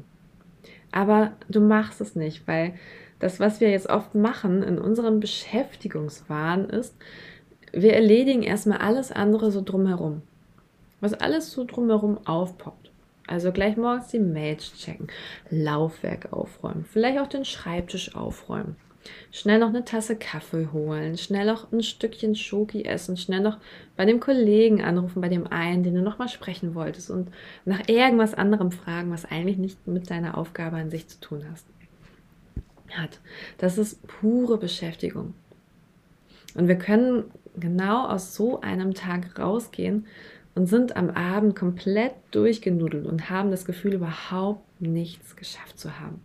Aber 0.94 1.32
du 1.48 1.60
machst 1.60 2.00
es 2.00 2.14
nicht, 2.14 2.46
weil 2.46 2.74
das, 3.18 3.40
was 3.40 3.60
wir 3.60 3.68
jetzt 3.68 3.90
oft 3.90 4.14
machen 4.14 4.62
in 4.62 4.78
unserem 4.78 5.18
Beschäftigungswahn 5.18 6.70
ist, 6.70 6.94
wir 7.72 7.94
erledigen 7.94 8.44
erstmal 8.44 8.78
alles 8.78 9.10
andere 9.10 9.50
so 9.50 9.60
drumherum. 9.60 10.22
Was 11.00 11.12
alles 11.12 11.50
so 11.50 11.64
drumherum 11.64 12.24
aufpoppt. 12.24 12.92
Also 13.26 13.50
gleich 13.50 13.76
morgens 13.76 14.06
die 14.08 14.20
Mails 14.20 14.72
checken, 14.74 15.08
Laufwerk 15.50 16.32
aufräumen, 16.32 16.84
vielleicht 16.84 17.18
auch 17.18 17.26
den 17.26 17.44
Schreibtisch 17.44 18.14
aufräumen. 18.14 18.76
Schnell 19.30 19.58
noch 19.58 19.68
eine 19.68 19.84
Tasse 19.84 20.16
Kaffee 20.16 20.68
holen, 20.72 21.18
schnell 21.18 21.46
noch 21.46 21.72
ein 21.72 21.82
Stückchen 21.82 22.34
Schoki 22.34 22.84
essen, 22.84 23.16
schnell 23.16 23.40
noch 23.40 23.58
bei 23.96 24.04
dem 24.04 24.20
Kollegen 24.20 24.82
anrufen, 24.82 25.20
bei 25.20 25.28
dem 25.28 25.46
einen, 25.46 25.82
den 25.82 25.94
du 25.94 26.02
noch 26.02 26.18
mal 26.18 26.28
sprechen 26.28 26.74
wolltest 26.74 27.10
und 27.10 27.30
nach 27.64 27.88
irgendwas 27.88 28.34
anderem 28.34 28.70
fragen, 28.70 29.10
was 29.10 29.24
eigentlich 29.24 29.58
nicht 29.58 29.86
mit 29.86 30.10
deiner 30.10 30.38
Aufgabe 30.38 30.76
an 30.76 30.90
sich 30.90 31.08
zu 31.08 31.20
tun 31.20 31.44
hast. 31.50 31.66
hat. 32.90 33.20
Das 33.58 33.78
ist 33.78 34.06
pure 34.06 34.56
Beschäftigung. 34.56 35.34
Und 36.54 36.68
wir 36.68 36.76
können 36.76 37.24
genau 37.56 38.06
aus 38.06 38.34
so 38.34 38.60
einem 38.60 38.94
Tag 38.94 39.38
rausgehen 39.38 40.06
und 40.54 40.66
sind 40.66 40.96
am 40.96 41.10
Abend 41.10 41.56
komplett 41.56 42.14
durchgenudelt 42.30 43.06
und 43.06 43.30
haben 43.30 43.50
das 43.50 43.64
Gefühl, 43.64 43.94
überhaupt 43.94 44.80
nichts 44.80 45.36
geschafft 45.36 45.78
zu 45.78 45.98
haben. 45.98 46.20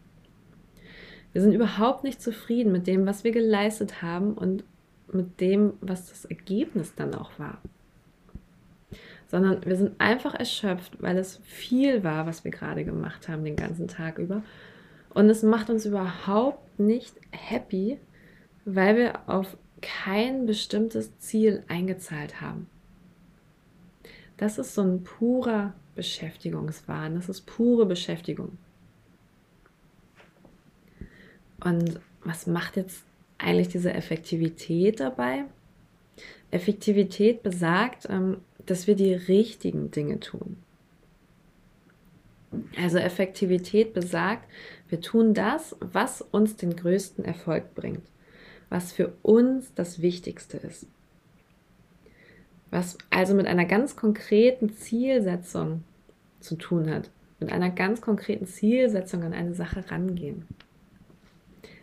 Wir 1.33 1.41
sind 1.41 1.53
überhaupt 1.53 2.03
nicht 2.03 2.21
zufrieden 2.21 2.71
mit 2.71 2.87
dem, 2.87 3.05
was 3.05 3.23
wir 3.23 3.31
geleistet 3.31 4.01
haben 4.01 4.33
und 4.33 4.63
mit 5.11 5.39
dem, 5.39 5.73
was 5.81 6.09
das 6.09 6.25
Ergebnis 6.25 6.95
dann 6.95 7.13
auch 7.13 7.31
war. 7.37 7.59
Sondern 9.27 9.63
wir 9.65 9.75
sind 9.75 9.99
einfach 9.99 10.33
erschöpft, 10.33 11.01
weil 11.01 11.17
es 11.17 11.37
viel 11.43 12.03
war, 12.03 12.25
was 12.25 12.43
wir 12.43 12.51
gerade 12.51 12.83
gemacht 12.83 13.27
haben 13.27 13.43
den 13.43 13.55
ganzen 13.55 13.87
Tag 13.87 14.17
über. 14.17 14.43
Und 15.13 15.29
es 15.29 15.43
macht 15.43 15.69
uns 15.69 15.85
überhaupt 15.85 16.79
nicht 16.79 17.13
happy, 17.31 17.99
weil 18.65 18.95
wir 18.97 19.29
auf 19.29 19.57
kein 19.81 20.45
bestimmtes 20.45 21.17
Ziel 21.19 21.63
eingezahlt 21.67 22.41
haben. 22.41 22.67
Das 24.37 24.57
ist 24.57 24.73
so 24.73 24.81
ein 24.81 25.03
purer 25.03 25.73
Beschäftigungswahn. 25.95 27.15
Das 27.15 27.29
ist 27.29 27.41
pure 27.41 27.85
Beschäftigung. 27.85 28.57
Und 31.63 31.99
was 32.23 32.47
macht 32.47 32.77
jetzt 32.77 33.03
eigentlich 33.37 33.69
diese 33.69 33.93
Effektivität 33.93 34.99
dabei? 34.99 35.45
Effektivität 36.51 37.43
besagt, 37.43 38.07
ähm, 38.09 38.37
dass 38.65 38.87
wir 38.87 38.95
die 38.95 39.13
richtigen 39.13 39.91
Dinge 39.91 40.19
tun. 40.19 40.57
Also 42.77 42.97
Effektivität 42.97 43.93
besagt, 43.93 44.49
wir 44.87 45.01
tun 45.01 45.33
das, 45.33 45.75
was 45.79 46.21
uns 46.21 46.55
den 46.55 46.75
größten 46.75 47.23
Erfolg 47.23 47.75
bringt, 47.75 48.01
was 48.69 48.91
für 48.91 49.13
uns 49.21 49.71
das 49.75 50.01
Wichtigste 50.01 50.57
ist 50.57 50.87
was 52.71 52.97
also 53.09 53.33
mit 53.33 53.47
einer 53.47 53.65
ganz 53.65 53.95
konkreten 53.95 54.73
Zielsetzung 54.73 55.83
zu 56.39 56.55
tun 56.55 56.89
hat, 56.89 57.09
mit 57.39 57.51
einer 57.51 57.69
ganz 57.69 58.01
konkreten 58.01 58.45
Zielsetzung 58.45 59.23
an 59.23 59.33
eine 59.33 59.53
Sache 59.53 59.89
rangehen. 59.89 60.47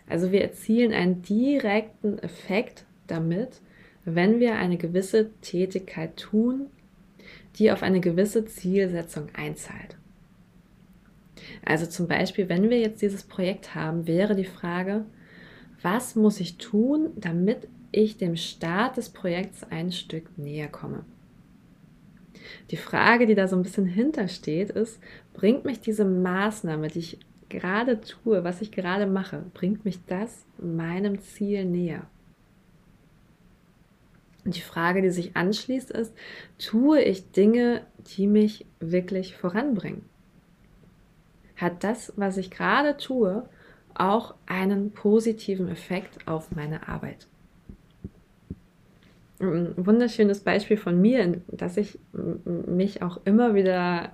Also 0.09 0.31
wir 0.33 0.43
erzielen 0.43 0.93
einen 0.93 1.23
direkten 1.23 2.19
Effekt 2.21 2.85
damit, 3.07 3.61
wenn 4.05 4.39
wir 4.39 4.55
eine 4.55 4.77
gewisse 4.77 5.31
Tätigkeit 5.41 6.17
tun, 6.17 6.67
die 7.57 7.73
auf 7.73 7.83
eine 7.83 8.01
gewisse 8.01 8.45
Zielsetzung 8.45 9.29
einzahlt. 9.35 9.97
Also 11.65 11.87
zum 11.87 12.07
Beispiel, 12.07 12.49
wenn 12.49 12.71
wir 12.71 12.79
jetzt 12.79 13.03
dieses 13.03 13.25
Projekt 13.25 13.75
haben, 13.75 14.07
wäre 14.07 14.37
die 14.37 14.45
Frage, 14.45 15.05
was 15.83 16.15
muss 16.15 16.41
ich 16.41 16.57
tun, 16.57 17.11
damit 17.17 17.69
ich 17.93 18.17
dem 18.17 18.37
Start 18.37 18.97
des 18.97 19.09
Projekts 19.09 19.65
ein 19.71 19.93
Stück 19.93 20.39
näher 20.39 20.69
komme. 20.69 21.05
Die 22.71 22.77
Frage, 22.77 23.27
die 23.27 23.35
da 23.35 23.49
so 23.49 23.57
ein 23.57 23.63
bisschen 23.63 23.87
hintersteht, 23.87 24.71
ist, 24.71 25.01
bringt 25.35 25.65
mich 25.65 25.81
diese 25.81 26.05
Maßnahme, 26.05 26.89
die 26.89 26.99
ich 27.01 27.19
gerade 27.57 28.01
tue, 28.01 28.45
was 28.45 28.61
ich 28.61 28.71
gerade 28.71 29.07
mache, 29.07 29.45
bringt 29.55 29.85
mich 29.85 30.05
das 30.07 30.45
meinem 30.59 31.21
Ziel 31.21 31.65
näher? 31.65 32.07
Und 34.45 34.55
die 34.55 34.61
Frage, 34.61 35.03
die 35.03 35.11
sich 35.11 35.37
anschließt, 35.37 35.91
ist, 35.91 36.15
tue 36.59 37.03
ich 37.03 37.33
Dinge, 37.33 37.83
die 38.17 38.27
mich 38.27 38.67
wirklich 38.79 39.37
voranbringen? 39.37 40.05
Hat 41.57 41.83
das, 41.83 42.13
was 42.17 42.37
ich 42.37 42.51
gerade 42.51 42.97
tue, 42.97 43.49
auch 43.95 44.35
einen 44.47 44.93
positiven 44.93 45.69
Effekt 45.69 46.29
auf 46.29 46.55
meine 46.55 46.87
Arbeit? 46.89 47.27
ein 49.41 49.75
wunderschönes 49.77 50.41
Beispiel 50.41 50.77
von 50.77 51.01
mir, 51.01 51.43
dass 51.49 51.77
ich 51.77 51.99
mich 52.45 53.03
auch 53.03 53.21
immer 53.25 53.55
wieder, 53.55 54.13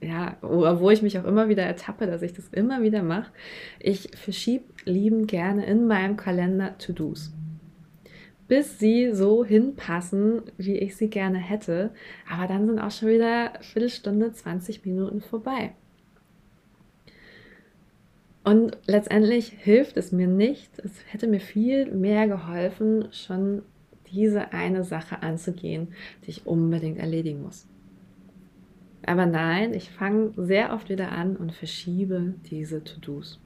ja, 0.00 0.36
wo 0.40 0.90
ich 0.90 1.02
mich 1.02 1.18
auch 1.18 1.24
immer 1.24 1.48
wieder 1.48 1.62
ertappe, 1.62 2.06
dass 2.06 2.22
ich 2.22 2.32
das 2.32 2.48
immer 2.48 2.82
wieder 2.82 3.02
mache. 3.02 3.32
Ich 3.80 4.10
verschiebe 4.16 4.64
liebend 4.84 5.28
gerne 5.28 5.66
in 5.66 5.86
meinem 5.86 6.16
Kalender 6.16 6.78
To-Dos. 6.78 7.32
Bis 8.46 8.78
sie 8.78 9.12
so 9.12 9.44
hinpassen, 9.44 10.42
wie 10.56 10.78
ich 10.78 10.96
sie 10.96 11.10
gerne 11.10 11.38
hätte. 11.38 11.90
Aber 12.30 12.46
dann 12.46 12.66
sind 12.66 12.78
auch 12.78 12.90
schon 12.90 13.08
wieder 13.08 13.52
Viertelstunde, 13.60 14.32
20 14.32 14.86
Minuten 14.86 15.20
vorbei. 15.20 15.72
Und 18.44 18.78
letztendlich 18.86 19.48
hilft 19.48 19.98
es 19.98 20.12
mir 20.12 20.28
nicht. 20.28 20.70
Es 20.78 20.92
hätte 21.10 21.26
mir 21.26 21.40
viel 21.40 21.92
mehr 21.92 22.26
geholfen, 22.26 23.08
schon 23.12 23.62
diese 24.10 24.52
eine 24.54 24.84
Sache 24.84 25.22
anzugehen, 25.22 25.88
die 26.24 26.30
ich 26.30 26.46
unbedingt 26.46 26.98
erledigen 26.98 27.42
muss. 27.42 27.66
Aber 29.04 29.26
nein, 29.26 29.74
ich 29.74 29.90
fange 29.90 30.32
sehr 30.36 30.72
oft 30.72 30.88
wieder 30.88 31.12
an 31.12 31.36
und 31.36 31.52
verschiebe 31.52 32.34
diese 32.50 32.82
To-Dos. 32.82 33.40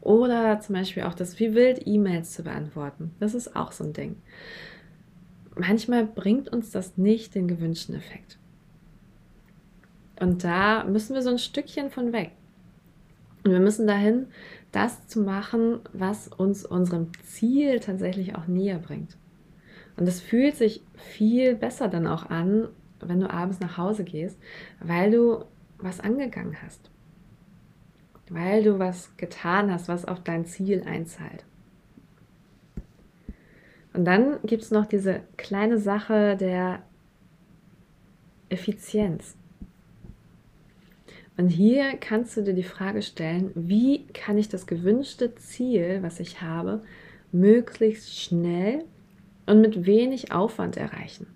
Oder 0.00 0.58
zum 0.60 0.74
Beispiel 0.74 1.04
auch 1.04 1.14
das 1.14 1.38
wie 1.38 1.54
wild 1.54 1.86
E-Mails 1.86 2.32
zu 2.32 2.42
beantworten. 2.42 3.12
Das 3.20 3.34
ist 3.34 3.54
auch 3.54 3.70
so 3.70 3.84
ein 3.84 3.92
Ding. 3.92 4.16
Manchmal 5.54 6.06
bringt 6.06 6.48
uns 6.48 6.70
das 6.70 6.96
nicht 6.96 7.34
den 7.34 7.46
gewünschten 7.46 7.94
Effekt. 7.94 8.38
Und 10.18 10.44
da 10.44 10.84
müssen 10.84 11.14
wir 11.14 11.22
so 11.22 11.30
ein 11.30 11.38
Stückchen 11.38 11.90
von 11.90 12.12
weg. 12.12 12.32
Und 13.44 13.52
wir 13.52 13.60
müssen 13.60 13.86
dahin, 13.86 14.26
das 14.72 15.06
zu 15.06 15.20
machen, 15.20 15.80
was 15.92 16.28
uns 16.28 16.64
unserem 16.64 17.08
Ziel 17.24 17.80
tatsächlich 17.80 18.34
auch 18.34 18.46
näher 18.46 18.78
bringt. 18.78 19.16
Und 19.96 20.08
es 20.08 20.20
fühlt 20.20 20.56
sich 20.56 20.82
viel 20.94 21.54
besser 21.54 21.88
dann 21.88 22.06
auch 22.06 22.30
an, 22.30 22.68
wenn 23.08 23.20
du 23.20 23.30
abends 23.30 23.60
nach 23.60 23.76
Hause 23.76 24.04
gehst, 24.04 24.38
weil 24.80 25.10
du 25.10 25.44
was 25.78 26.00
angegangen 26.00 26.56
hast. 26.62 26.90
Weil 28.30 28.62
du 28.62 28.78
was 28.78 29.16
getan 29.16 29.70
hast, 29.70 29.88
was 29.88 30.04
auf 30.04 30.22
dein 30.22 30.46
Ziel 30.46 30.82
einzahlt. 30.84 31.44
Und 33.92 34.04
dann 34.04 34.40
gibt 34.44 34.62
es 34.62 34.70
noch 34.70 34.86
diese 34.86 35.20
kleine 35.36 35.78
Sache 35.78 36.36
der 36.36 36.82
Effizienz. 38.48 39.36
Und 41.36 41.48
hier 41.48 41.96
kannst 41.98 42.36
du 42.36 42.42
dir 42.42 42.54
die 42.54 42.62
Frage 42.62 43.02
stellen, 43.02 43.50
wie 43.54 44.06
kann 44.08 44.38
ich 44.38 44.48
das 44.48 44.66
gewünschte 44.66 45.34
Ziel, 45.34 45.98
was 46.02 46.20
ich 46.20 46.42
habe, 46.42 46.82
möglichst 47.32 48.18
schnell 48.18 48.84
und 49.46 49.60
mit 49.60 49.86
wenig 49.86 50.32
Aufwand 50.32 50.76
erreichen? 50.76 51.26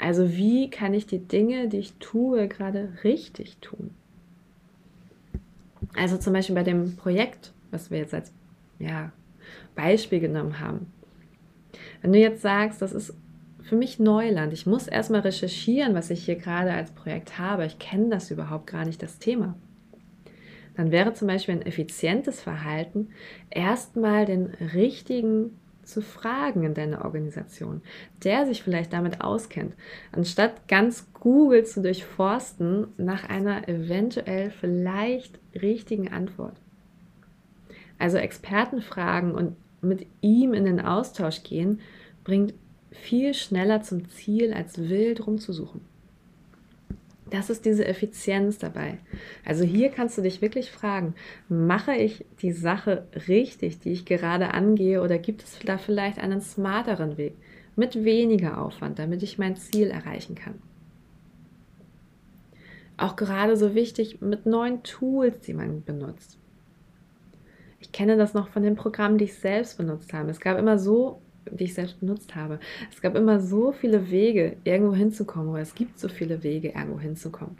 Also 0.00 0.32
wie 0.34 0.70
kann 0.70 0.94
ich 0.94 1.06
die 1.06 1.18
Dinge, 1.18 1.68
die 1.68 1.76
ich 1.76 1.92
tue, 1.94 2.48
gerade 2.48 2.88
richtig 3.04 3.58
tun? 3.58 3.90
Also 5.94 6.16
zum 6.16 6.32
Beispiel 6.32 6.54
bei 6.54 6.62
dem 6.62 6.96
Projekt, 6.96 7.52
was 7.70 7.90
wir 7.90 7.98
jetzt 7.98 8.14
als 8.14 8.32
ja, 8.78 9.12
Beispiel 9.74 10.20
genommen 10.20 10.58
haben. 10.58 10.90
Wenn 12.00 12.14
du 12.14 12.18
jetzt 12.18 12.40
sagst, 12.40 12.80
das 12.80 12.92
ist 12.92 13.14
für 13.62 13.76
mich 13.76 13.98
Neuland. 13.98 14.54
Ich 14.54 14.64
muss 14.64 14.88
erstmal 14.88 15.20
recherchieren, 15.20 15.94
was 15.94 16.08
ich 16.08 16.24
hier 16.24 16.36
gerade 16.36 16.72
als 16.72 16.92
Projekt 16.92 17.38
habe. 17.38 17.66
Ich 17.66 17.78
kenne 17.78 18.08
das 18.08 18.30
überhaupt 18.30 18.68
gar 18.68 18.86
nicht, 18.86 19.02
das 19.02 19.18
Thema. 19.18 19.54
Dann 20.76 20.92
wäre 20.92 21.12
zum 21.12 21.28
Beispiel 21.28 21.56
ein 21.56 21.66
effizientes 21.66 22.40
Verhalten, 22.40 23.10
erstmal 23.50 24.24
den 24.24 24.46
richtigen 24.46 25.59
zu 25.82 26.02
fragen 26.02 26.62
in 26.64 26.74
deiner 26.74 27.04
Organisation, 27.04 27.82
der 28.24 28.46
sich 28.46 28.62
vielleicht 28.62 28.92
damit 28.92 29.20
auskennt, 29.20 29.74
anstatt 30.12 30.68
ganz 30.68 31.12
Google 31.14 31.64
zu 31.64 31.82
durchforsten 31.82 32.88
nach 32.96 33.28
einer 33.28 33.68
eventuell 33.68 34.50
vielleicht 34.50 35.38
richtigen 35.54 36.12
Antwort. 36.12 36.56
Also 37.98 38.16
Experten 38.16 38.80
fragen 38.80 39.34
und 39.34 39.56
mit 39.82 40.06
ihm 40.20 40.54
in 40.54 40.64
den 40.64 40.80
Austausch 40.80 41.42
gehen, 41.42 41.80
bringt 42.24 42.54
viel 42.90 43.34
schneller 43.34 43.82
zum 43.82 44.08
Ziel, 44.08 44.52
als 44.52 44.78
wild 44.78 45.26
rumzusuchen. 45.26 45.80
Das 47.30 47.48
ist 47.48 47.64
diese 47.64 47.86
Effizienz 47.86 48.58
dabei. 48.58 48.98
Also 49.44 49.64
hier 49.64 49.90
kannst 49.90 50.18
du 50.18 50.22
dich 50.22 50.42
wirklich 50.42 50.70
fragen, 50.70 51.14
mache 51.48 51.94
ich 51.94 52.24
die 52.42 52.52
Sache 52.52 53.06
richtig, 53.28 53.78
die 53.78 53.92
ich 53.92 54.04
gerade 54.04 54.52
angehe, 54.52 55.00
oder 55.00 55.18
gibt 55.18 55.44
es 55.44 55.58
da 55.64 55.78
vielleicht 55.78 56.18
einen 56.18 56.40
smarteren 56.40 57.16
Weg 57.16 57.36
mit 57.76 58.04
weniger 58.04 58.60
Aufwand, 58.60 58.98
damit 58.98 59.22
ich 59.22 59.38
mein 59.38 59.56
Ziel 59.56 59.90
erreichen 59.90 60.34
kann? 60.34 60.54
Auch 62.96 63.16
gerade 63.16 63.56
so 63.56 63.74
wichtig 63.74 64.20
mit 64.20 64.44
neuen 64.44 64.82
Tools, 64.82 65.40
die 65.40 65.54
man 65.54 65.84
benutzt. 65.84 66.36
Ich 67.78 67.92
kenne 67.92 68.16
das 68.16 68.34
noch 68.34 68.48
von 68.48 68.62
den 68.62 68.76
Programmen, 68.76 69.16
die 69.16 69.24
ich 69.24 69.34
selbst 69.34 69.78
benutzt 69.78 70.12
habe. 70.12 70.30
Es 70.30 70.40
gab 70.40 70.58
immer 70.58 70.78
so 70.78 71.22
die 71.50 71.64
ich 71.64 71.74
selbst 71.74 72.00
benutzt 72.00 72.34
habe. 72.34 72.60
Es 72.90 73.00
gab 73.00 73.16
immer 73.16 73.40
so 73.40 73.72
viele 73.72 74.10
Wege, 74.10 74.56
irgendwo 74.64 74.94
hinzukommen, 74.94 75.50
oder 75.50 75.62
es 75.62 75.74
gibt 75.74 75.98
so 75.98 76.08
viele 76.08 76.42
Wege, 76.42 76.68
irgendwo 76.68 77.00
hinzukommen. 77.00 77.56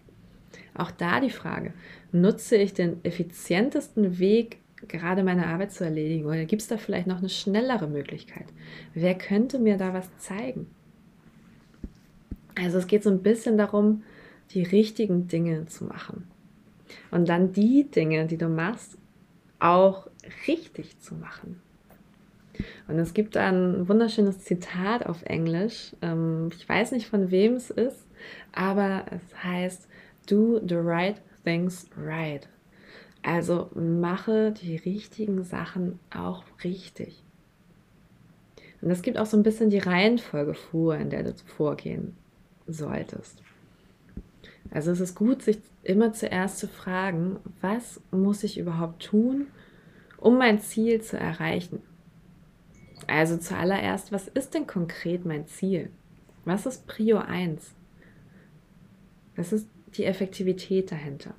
Auch 0.74 0.90
da 0.90 1.20
die 1.20 1.30
Frage, 1.30 1.72
nutze 2.12 2.56
ich 2.56 2.74
den 2.74 3.04
effizientesten 3.04 4.18
Weg, 4.18 4.58
gerade 4.88 5.22
meine 5.22 5.46
Arbeit 5.46 5.72
zu 5.72 5.84
erledigen, 5.84 6.26
oder 6.26 6.44
gibt 6.44 6.62
es 6.62 6.68
da 6.68 6.76
vielleicht 6.76 7.06
noch 7.06 7.18
eine 7.18 7.28
schnellere 7.28 7.86
Möglichkeit? 7.86 8.46
Wer 8.94 9.16
könnte 9.16 9.58
mir 9.58 9.76
da 9.76 9.92
was 9.92 10.16
zeigen? 10.18 10.66
Also 12.54 12.78
es 12.78 12.86
geht 12.86 13.02
so 13.02 13.10
ein 13.10 13.22
bisschen 13.22 13.56
darum, 13.56 14.02
die 14.50 14.62
richtigen 14.62 15.28
Dinge 15.28 15.66
zu 15.66 15.84
machen. 15.84 16.26
Und 17.10 17.28
dann 17.28 17.52
die 17.52 17.84
Dinge, 17.84 18.26
die 18.26 18.36
du 18.36 18.48
machst, 18.48 18.98
auch 19.58 20.08
richtig 20.48 20.98
zu 21.00 21.14
machen. 21.14 21.60
Und 22.88 22.98
es 22.98 23.14
gibt 23.14 23.36
ein 23.36 23.88
wunderschönes 23.88 24.40
Zitat 24.40 25.06
auf 25.06 25.22
Englisch. 25.22 25.94
Ähm, 26.02 26.50
ich 26.56 26.68
weiß 26.68 26.92
nicht, 26.92 27.06
von 27.06 27.30
wem 27.30 27.54
es 27.54 27.70
ist, 27.70 28.06
aber 28.52 29.04
es 29.10 29.42
heißt, 29.42 29.88
do 30.28 30.60
the 30.66 30.76
right 30.76 31.20
things 31.44 31.88
right. 31.96 32.48
Also 33.22 33.70
mache 33.74 34.52
die 34.52 34.76
richtigen 34.76 35.44
Sachen 35.44 35.98
auch 36.14 36.44
richtig. 36.64 37.22
Und 38.80 38.90
es 38.90 39.02
gibt 39.02 39.18
auch 39.18 39.26
so 39.26 39.36
ein 39.36 39.42
bisschen 39.42 39.70
die 39.70 39.78
Reihenfolge 39.78 40.54
vor, 40.54 40.96
in 40.96 41.10
der 41.10 41.22
du 41.22 41.34
vorgehen 41.44 42.16
solltest. 42.66 43.42
Also 44.70 44.90
es 44.90 45.00
ist 45.00 45.14
gut, 45.14 45.42
sich 45.42 45.58
immer 45.82 46.12
zuerst 46.12 46.58
zu 46.58 46.68
fragen, 46.68 47.38
was 47.60 48.00
muss 48.10 48.44
ich 48.44 48.58
überhaupt 48.58 49.02
tun, 49.02 49.48
um 50.16 50.38
mein 50.38 50.60
Ziel 50.60 51.00
zu 51.00 51.18
erreichen? 51.18 51.82
Also 53.06 53.36
zuallererst, 53.36 54.12
was 54.12 54.28
ist 54.28 54.54
denn 54.54 54.66
konkret 54.66 55.24
mein 55.24 55.46
Ziel? 55.46 55.90
Was 56.44 56.66
ist 56.66 56.86
Prio 56.86 57.18
1? 57.18 57.74
Was 59.36 59.52
ist 59.52 59.68
die 59.96 60.04
Effektivität 60.04 60.92
dahinter? 60.92 61.34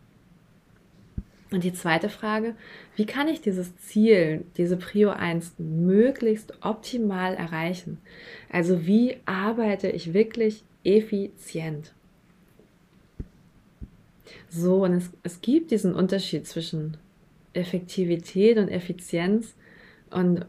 Und 1.52 1.66
die 1.66 1.74
zweite 1.74 2.08
Frage, 2.08 2.56
wie 2.96 3.06
kann 3.06 3.28
ich 3.28 3.42
dieses 3.42 3.76
Ziel, 3.78 4.46
diese 4.56 4.78
Prio 4.78 5.10
1 5.10 5.56
möglichst 5.58 6.54
optimal 6.62 7.36
erreichen? 7.36 7.98
Also 8.50 8.86
wie 8.86 9.18
arbeite 9.26 9.90
ich 9.90 10.14
wirklich 10.14 10.64
effizient? 10.84 11.94
So, 14.50 14.86
und 14.86 14.94
es, 14.94 15.10
es 15.24 15.42
gibt 15.42 15.72
diesen 15.72 15.94
Unterschied 15.94 16.48
zwischen 16.48 16.98
Effektivität 17.54 18.58
und 18.58 18.70
Effizienz. 18.70 19.56
Und 20.10 20.46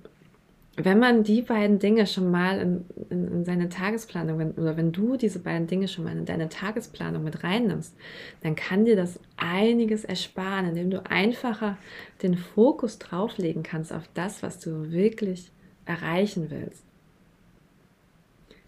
wenn 0.76 0.98
man 0.98 1.22
die 1.22 1.42
beiden 1.42 1.78
Dinge 1.78 2.06
schon 2.06 2.30
mal 2.30 2.58
in, 2.58 2.84
in, 3.10 3.28
in 3.28 3.44
seine 3.44 3.68
Tagesplanung, 3.68 4.38
wenn, 4.38 4.52
oder 4.52 4.76
wenn 4.76 4.90
du 4.90 5.16
diese 5.16 5.38
beiden 5.38 5.66
Dinge 5.66 5.86
schon 5.86 6.04
mal 6.04 6.16
in 6.16 6.24
deine 6.24 6.48
Tagesplanung 6.48 7.22
mit 7.22 7.44
reinnimmst, 7.44 7.94
dann 8.42 8.54
kann 8.56 8.86
dir 8.86 8.96
das 8.96 9.20
einiges 9.36 10.04
ersparen, 10.04 10.68
indem 10.68 10.90
du 10.90 11.04
einfacher 11.04 11.76
den 12.22 12.38
Fokus 12.38 12.98
drauflegen 12.98 13.62
kannst 13.62 13.92
auf 13.92 14.08
das, 14.14 14.42
was 14.42 14.60
du 14.60 14.90
wirklich 14.90 15.50
erreichen 15.84 16.50
willst. 16.50 16.84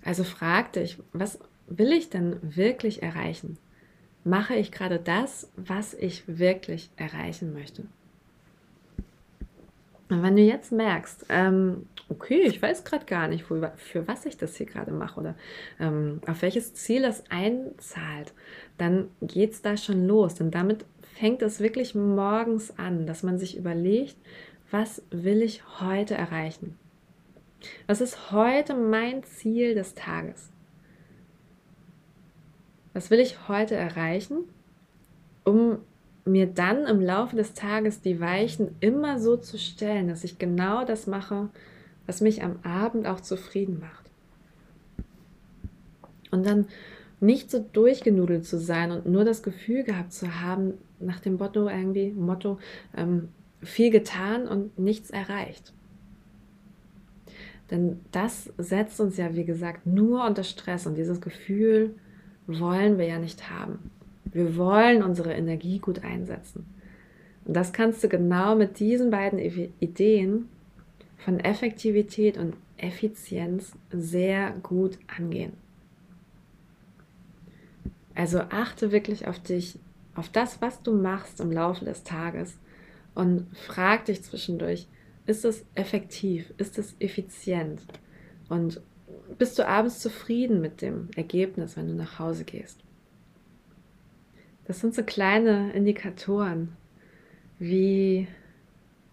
Also 0.04 0.24
frag 0.24 0.74
dich, 0.74 0.98
was 1.14 1.38
will 1.66 1.92
ich 1.92 2.10
denn 2.10 2.36
wirklich 2.42 3.02
erreichen? 3.02 3.56
Mache 4.24 4.54
ich 4.56 4.72
gerade 4.72 4.98
das, 4.98 5.50
was 5.56 5.94
ich 5.94 6.24
wirklich 6.26 6.90
erreichen 6.96 7.54
möchte? 7.54 7.84
Und 10.10 10.22
wenn 10.22 10.36
du 10.36 10.42
jetzt 10.42 10.70
merkst, 10.70 11.26
ähm, 11.30 11.86
okay, 12.08 12.42
ich 12.42 12.60
weiß 12.60 12.84
gerade 12.84 13.06
gar 13.06 13.28
nicht, 13.28 13.50
wo, 13.50 13.66
für 13.76 14.06
was 14.06 14.26
ich 14.26 14.36
das 14.36 14.56
hier 14.56 14.66
gerade 14.66 14.92
mache 14.92 15.18
oder 15.18 15.34
ähm, 15.80 16.20
auf 16.26 16.42
welches 16.42 16.74
Ziel 16.74 17.02
das 17.02 17.24
einzahlt, 17.30 18.34
dann 18.76 19.08
geht 19.22 19.52
es 19.52 19.62
da 19.62 19.76
schon 19.76 20.06
los. 20.06 20.34
Denn 20.34 20.50
damit 20.50 20.84
fängt 21.14 21.42
es 21.42 21.60
wirklich 21.60 21.94
morgens 21.94 22.78
an, 22.78 23.06
dass 23.06 23.22
man 23.22 23.38
sich 23.38 23.56
überlegt, 23.56 24.16
was 24.70 25.02
will 25.10 25.42
ich 25.42 25.80
heute 25.80 26.14
erreichen? 26.14 26.78
Was 27.86 28.00
ist 28.00 28.30
heute 28.30 28.74
mein 28.74 29.22
Ziel 29.24 29.74
des 29.74 29.94
Tages? 29.94 30.50
Was 32.92 33.10
will 33.10 33.20
ich 33.20 33.48
heute 33.48 33.74
erreichen, 33.74 34.44
um 35.44 35.78
mir 36.24 36.46
dann 36.46 36.86
im 36.86 37.00
Laufe 37.00 37.36
des 37.36 37.54
Tages 37.54 38.00
die 38.00 38.20
Weichen 38.20 38.76
immer 38.80 39.18
so 39.18 39.36
zu 39.36 39.58
stellen, 39.58 40.08
dass 40.08 40.24
ich 40.24 40.38
genau 40.38 40.84
das 40.84 41.06
mache, 41.06 41.50
was 42.06 42.20
mich 42.20 42.42
am 42.42 42.56
Abend 42.62 43.06
auch 43.06 43.20
zufrieden 43.20 43.80
macht. 43.80 44.10
Und 46.30 46.46
dann 46.46 46.66
nicht 47.20 47.50
so 47.50 47.64
durchgenudelt 47.72 48.44
zu 48.44 48.58
sein 48.58 48.90
und 48.90 49.06
nur 49.06 49.24
das 49.24 49.42
Gefühl 49.42 49.84
gehabt 49.84 50.12
zu 50.12 50.40
haben, 50.40 50.74
nach 50.98 51.20
dem 51.20 51.36
Motto 51.36 51.68
irgendwie, 51.68 52.10
Motto, 52.10 52.58
ähm, 52.96 53.28
viel 53.62 53.90
getan 53.90 54.46
und 54.46 54.78
nichts 54.78 55.10
erreicht. 55.10 55.72
Denn 57.70 58.00
das 58.12 58.52
setzt 58.58 59.00
uns 59.00 59.16
ja, 59.16 59.34
wie 59.34 59.44
gesagt, 59.44 59.86
nur 59.86 60.24
unter 60.24 60.44
Stress 60.44 60.86
und 60.86 60.96
dieses 60.96 61.20
Gefühl 61.20 61.94
wollen 62.46 62.98
wir 62.98 63.06
ja 63.06 63.18
nicht 63.18 63.50
haben. 63.50 63.90
Wir 64.34 64.56
wollen 64.56 65.02
unsere 65.02 65.32
Energie 65.32 65.78
gut 65.78 66.04
einsetzen. 66.04 66.66
Und 67.44 67.54
das 67.54 67.72
kannst 67.72 68.02
du 68.02 68.08
genau 68.08 68.56
mit 68.56 68.80
diesen 68.80 69.10
beiden 69.10 69.38
Ideen 69.38 70.48
von 71.16 71.38
Effektivität 71.38 72.36
und 72.36 72.56
Effizienz 72.76 73.72
sehr 73.90 74.50
gut 74.62 74.98
angehen. 75.16 75.52
Also 78.14 78.40
achte 78.40 78.90
wirklich 78.90 79.28
auf 79.28 79.38
dich, 79.38 79.78
auf 80.16 80.28
das, 80.28 80.60
was 80.60 80.82
du 80.82 80.92
machst 80.92 81.40
im 81.40 81.52
Laufe 81.52 81.84
des 81.84 82.02
Tages 82.02 82.58
und 83.14 83.46
frag 83.56 84.04
dich 84.06 84.22
zwischendurch, 84.22 84.88
ist 85.26 85.44
es 85.44 85.64
effektiv, 85.74 86.52
ist 86.58 86.76
es 86.78 86.96
effizient 86.98 87.82
und 88.48 88.80
bist 89.38 89.58
du 89.58 89.66
abends 89.66 90.00
zufrieden 90.00 90.60
mit 90.60 90.82
dem 90.82 91.08
Ergebnis, 91.14 91.76
wenn 91.76 91.86
du 91.86 91.94
nach 91.94 92.18
Hause 92.18 92.44
gehst? 92.44 92.80
Das 94.66 94.80
sind 94.80 94.94
so 94.94 95.02
kleine 95.02 95.72
Indikatoren, 95.72 96.76
wie 97.58 98.26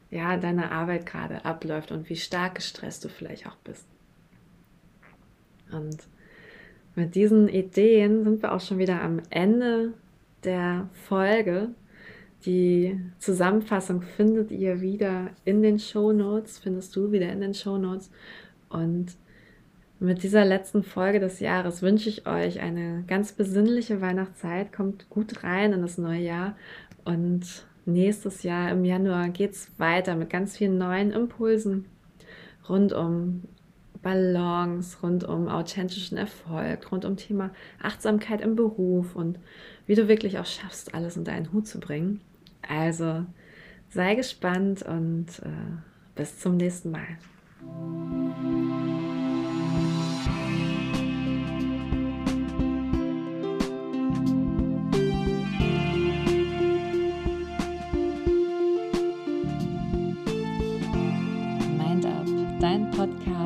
ja, 0.10 0.38
deine 0.38 0.72
Arbeit 0.72 1.06
gerade 1.06 1.46
abläuft 1.46 1.92
und 1.92 2.10
wie 2.10 2.16
stark 2.16 2.56
gestresst 2.56 3.04
du 3.06 3.10
vielleicht 3.10 3.48
auch 3.48 3.56
bist. 3.64 3.86
Und 5.72 5.98
mit 6.96 7.16
diesen 7.16 7.48
Ideen 7.48 8.26
sind 8.26 8.42
wir 8.42 8.54
auch 8.54 8.60
schon 8.60 8.78
wieder 8.78 9.02
am 9.02 9.22
Ende 9.30 9.94
der 10.44 10.90
Folge. 10.92 11.70
Die 12.46 13.00
Zusammenfassung 13.20 14.02
findet 14.02 14.52
ihr 14.52 14.82
wieder 14.82 15.30
in 15.46 15.62
den 15.62 15.80
Show 15.80 16.12
Notes, 16.12 16.60
findest 16.60 16.96
du 16.96 17.12
wieder 17.12 17.32
in 17.32 17.40
den 17.40 17.54
Show 17.54 17.78
Notes. 17.78 18.12
Und 18.68 19.16
mit 20.02 20.24
dieser 20.24 20.46
letzten 20.46 20.82
Folge 20.82 21.20
des 21.20 21.40
Jahres 21.40 21.84
wünsche 21.84 22.10
ich 22.10 22.26
euch 22.26 22.60
eine 22.60 23.04
ganz 23.06 23.34
besinnliche 23.34 24.02
Weihnachtszeit. 24.02 24.74
Kommt 24.74 25.08
gut 25.12 25.44
rein 25.44 25.74
in 25.74 25.82
das 25.84 26.00
neue 26.00 26.22
Jahr 26.22 26.56
und 27.06 27.68
nächstes 27.86 28.42
Jahr 28.42 28.72
im 28.72 28.84
Januar 28.84 29.30
geht 29.30 29.52
es 29.52 29.72
weiter 29.78 30.16
mit 30.16 30.32
ganz 30.32 30.58
vielen 30.58 30.80
neuen 30.80 31.12
Impulsen 31.12 31.86
rund 32.68 32.94
um 32.94 33.44
Balance, 34.02 34.98
rund 35.04 35.24
um 35.24 35.48
authentischen 35.48 36.18
Erfolg, 36.18 36.92
rund 36.92 37.06
um 37.06 37.16
Thema 37.16 37.52
Achtsamkeit 37.80 38.42
im 38.42 38.56
Beruf 38.56 39.16
und 39.16 39.38
wie 39.86 39.94
du 39.94 40.08
wirklich 40.08 40.40
auch 40.40 40.48
schaffst, 40.48 40.96
alles 40.96 41.16
unter 41.16 41.32
einen 41.32 41.54
Hut 41.54 41.68
zu 41.68 41.80
bringen. 41.80 42.22
Also 42.68 43.24
sei 43.90 44.16
gespannt 44.16 44.82
und 44.82 45.28
äh, 45.44 45.78
bis 46.16 46.40
zum 46.40 46.58
nächsten 46.58 46.90
Mal. 46.90 47.20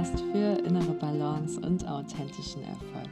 Podcast 0.05 0.23
für 0.31 0.65
innere 0.65 0.93
Balance 0.93 1.59
und 1.61 1.87
authentischen 1.87 2.61
Erfolg. 2.63 3.09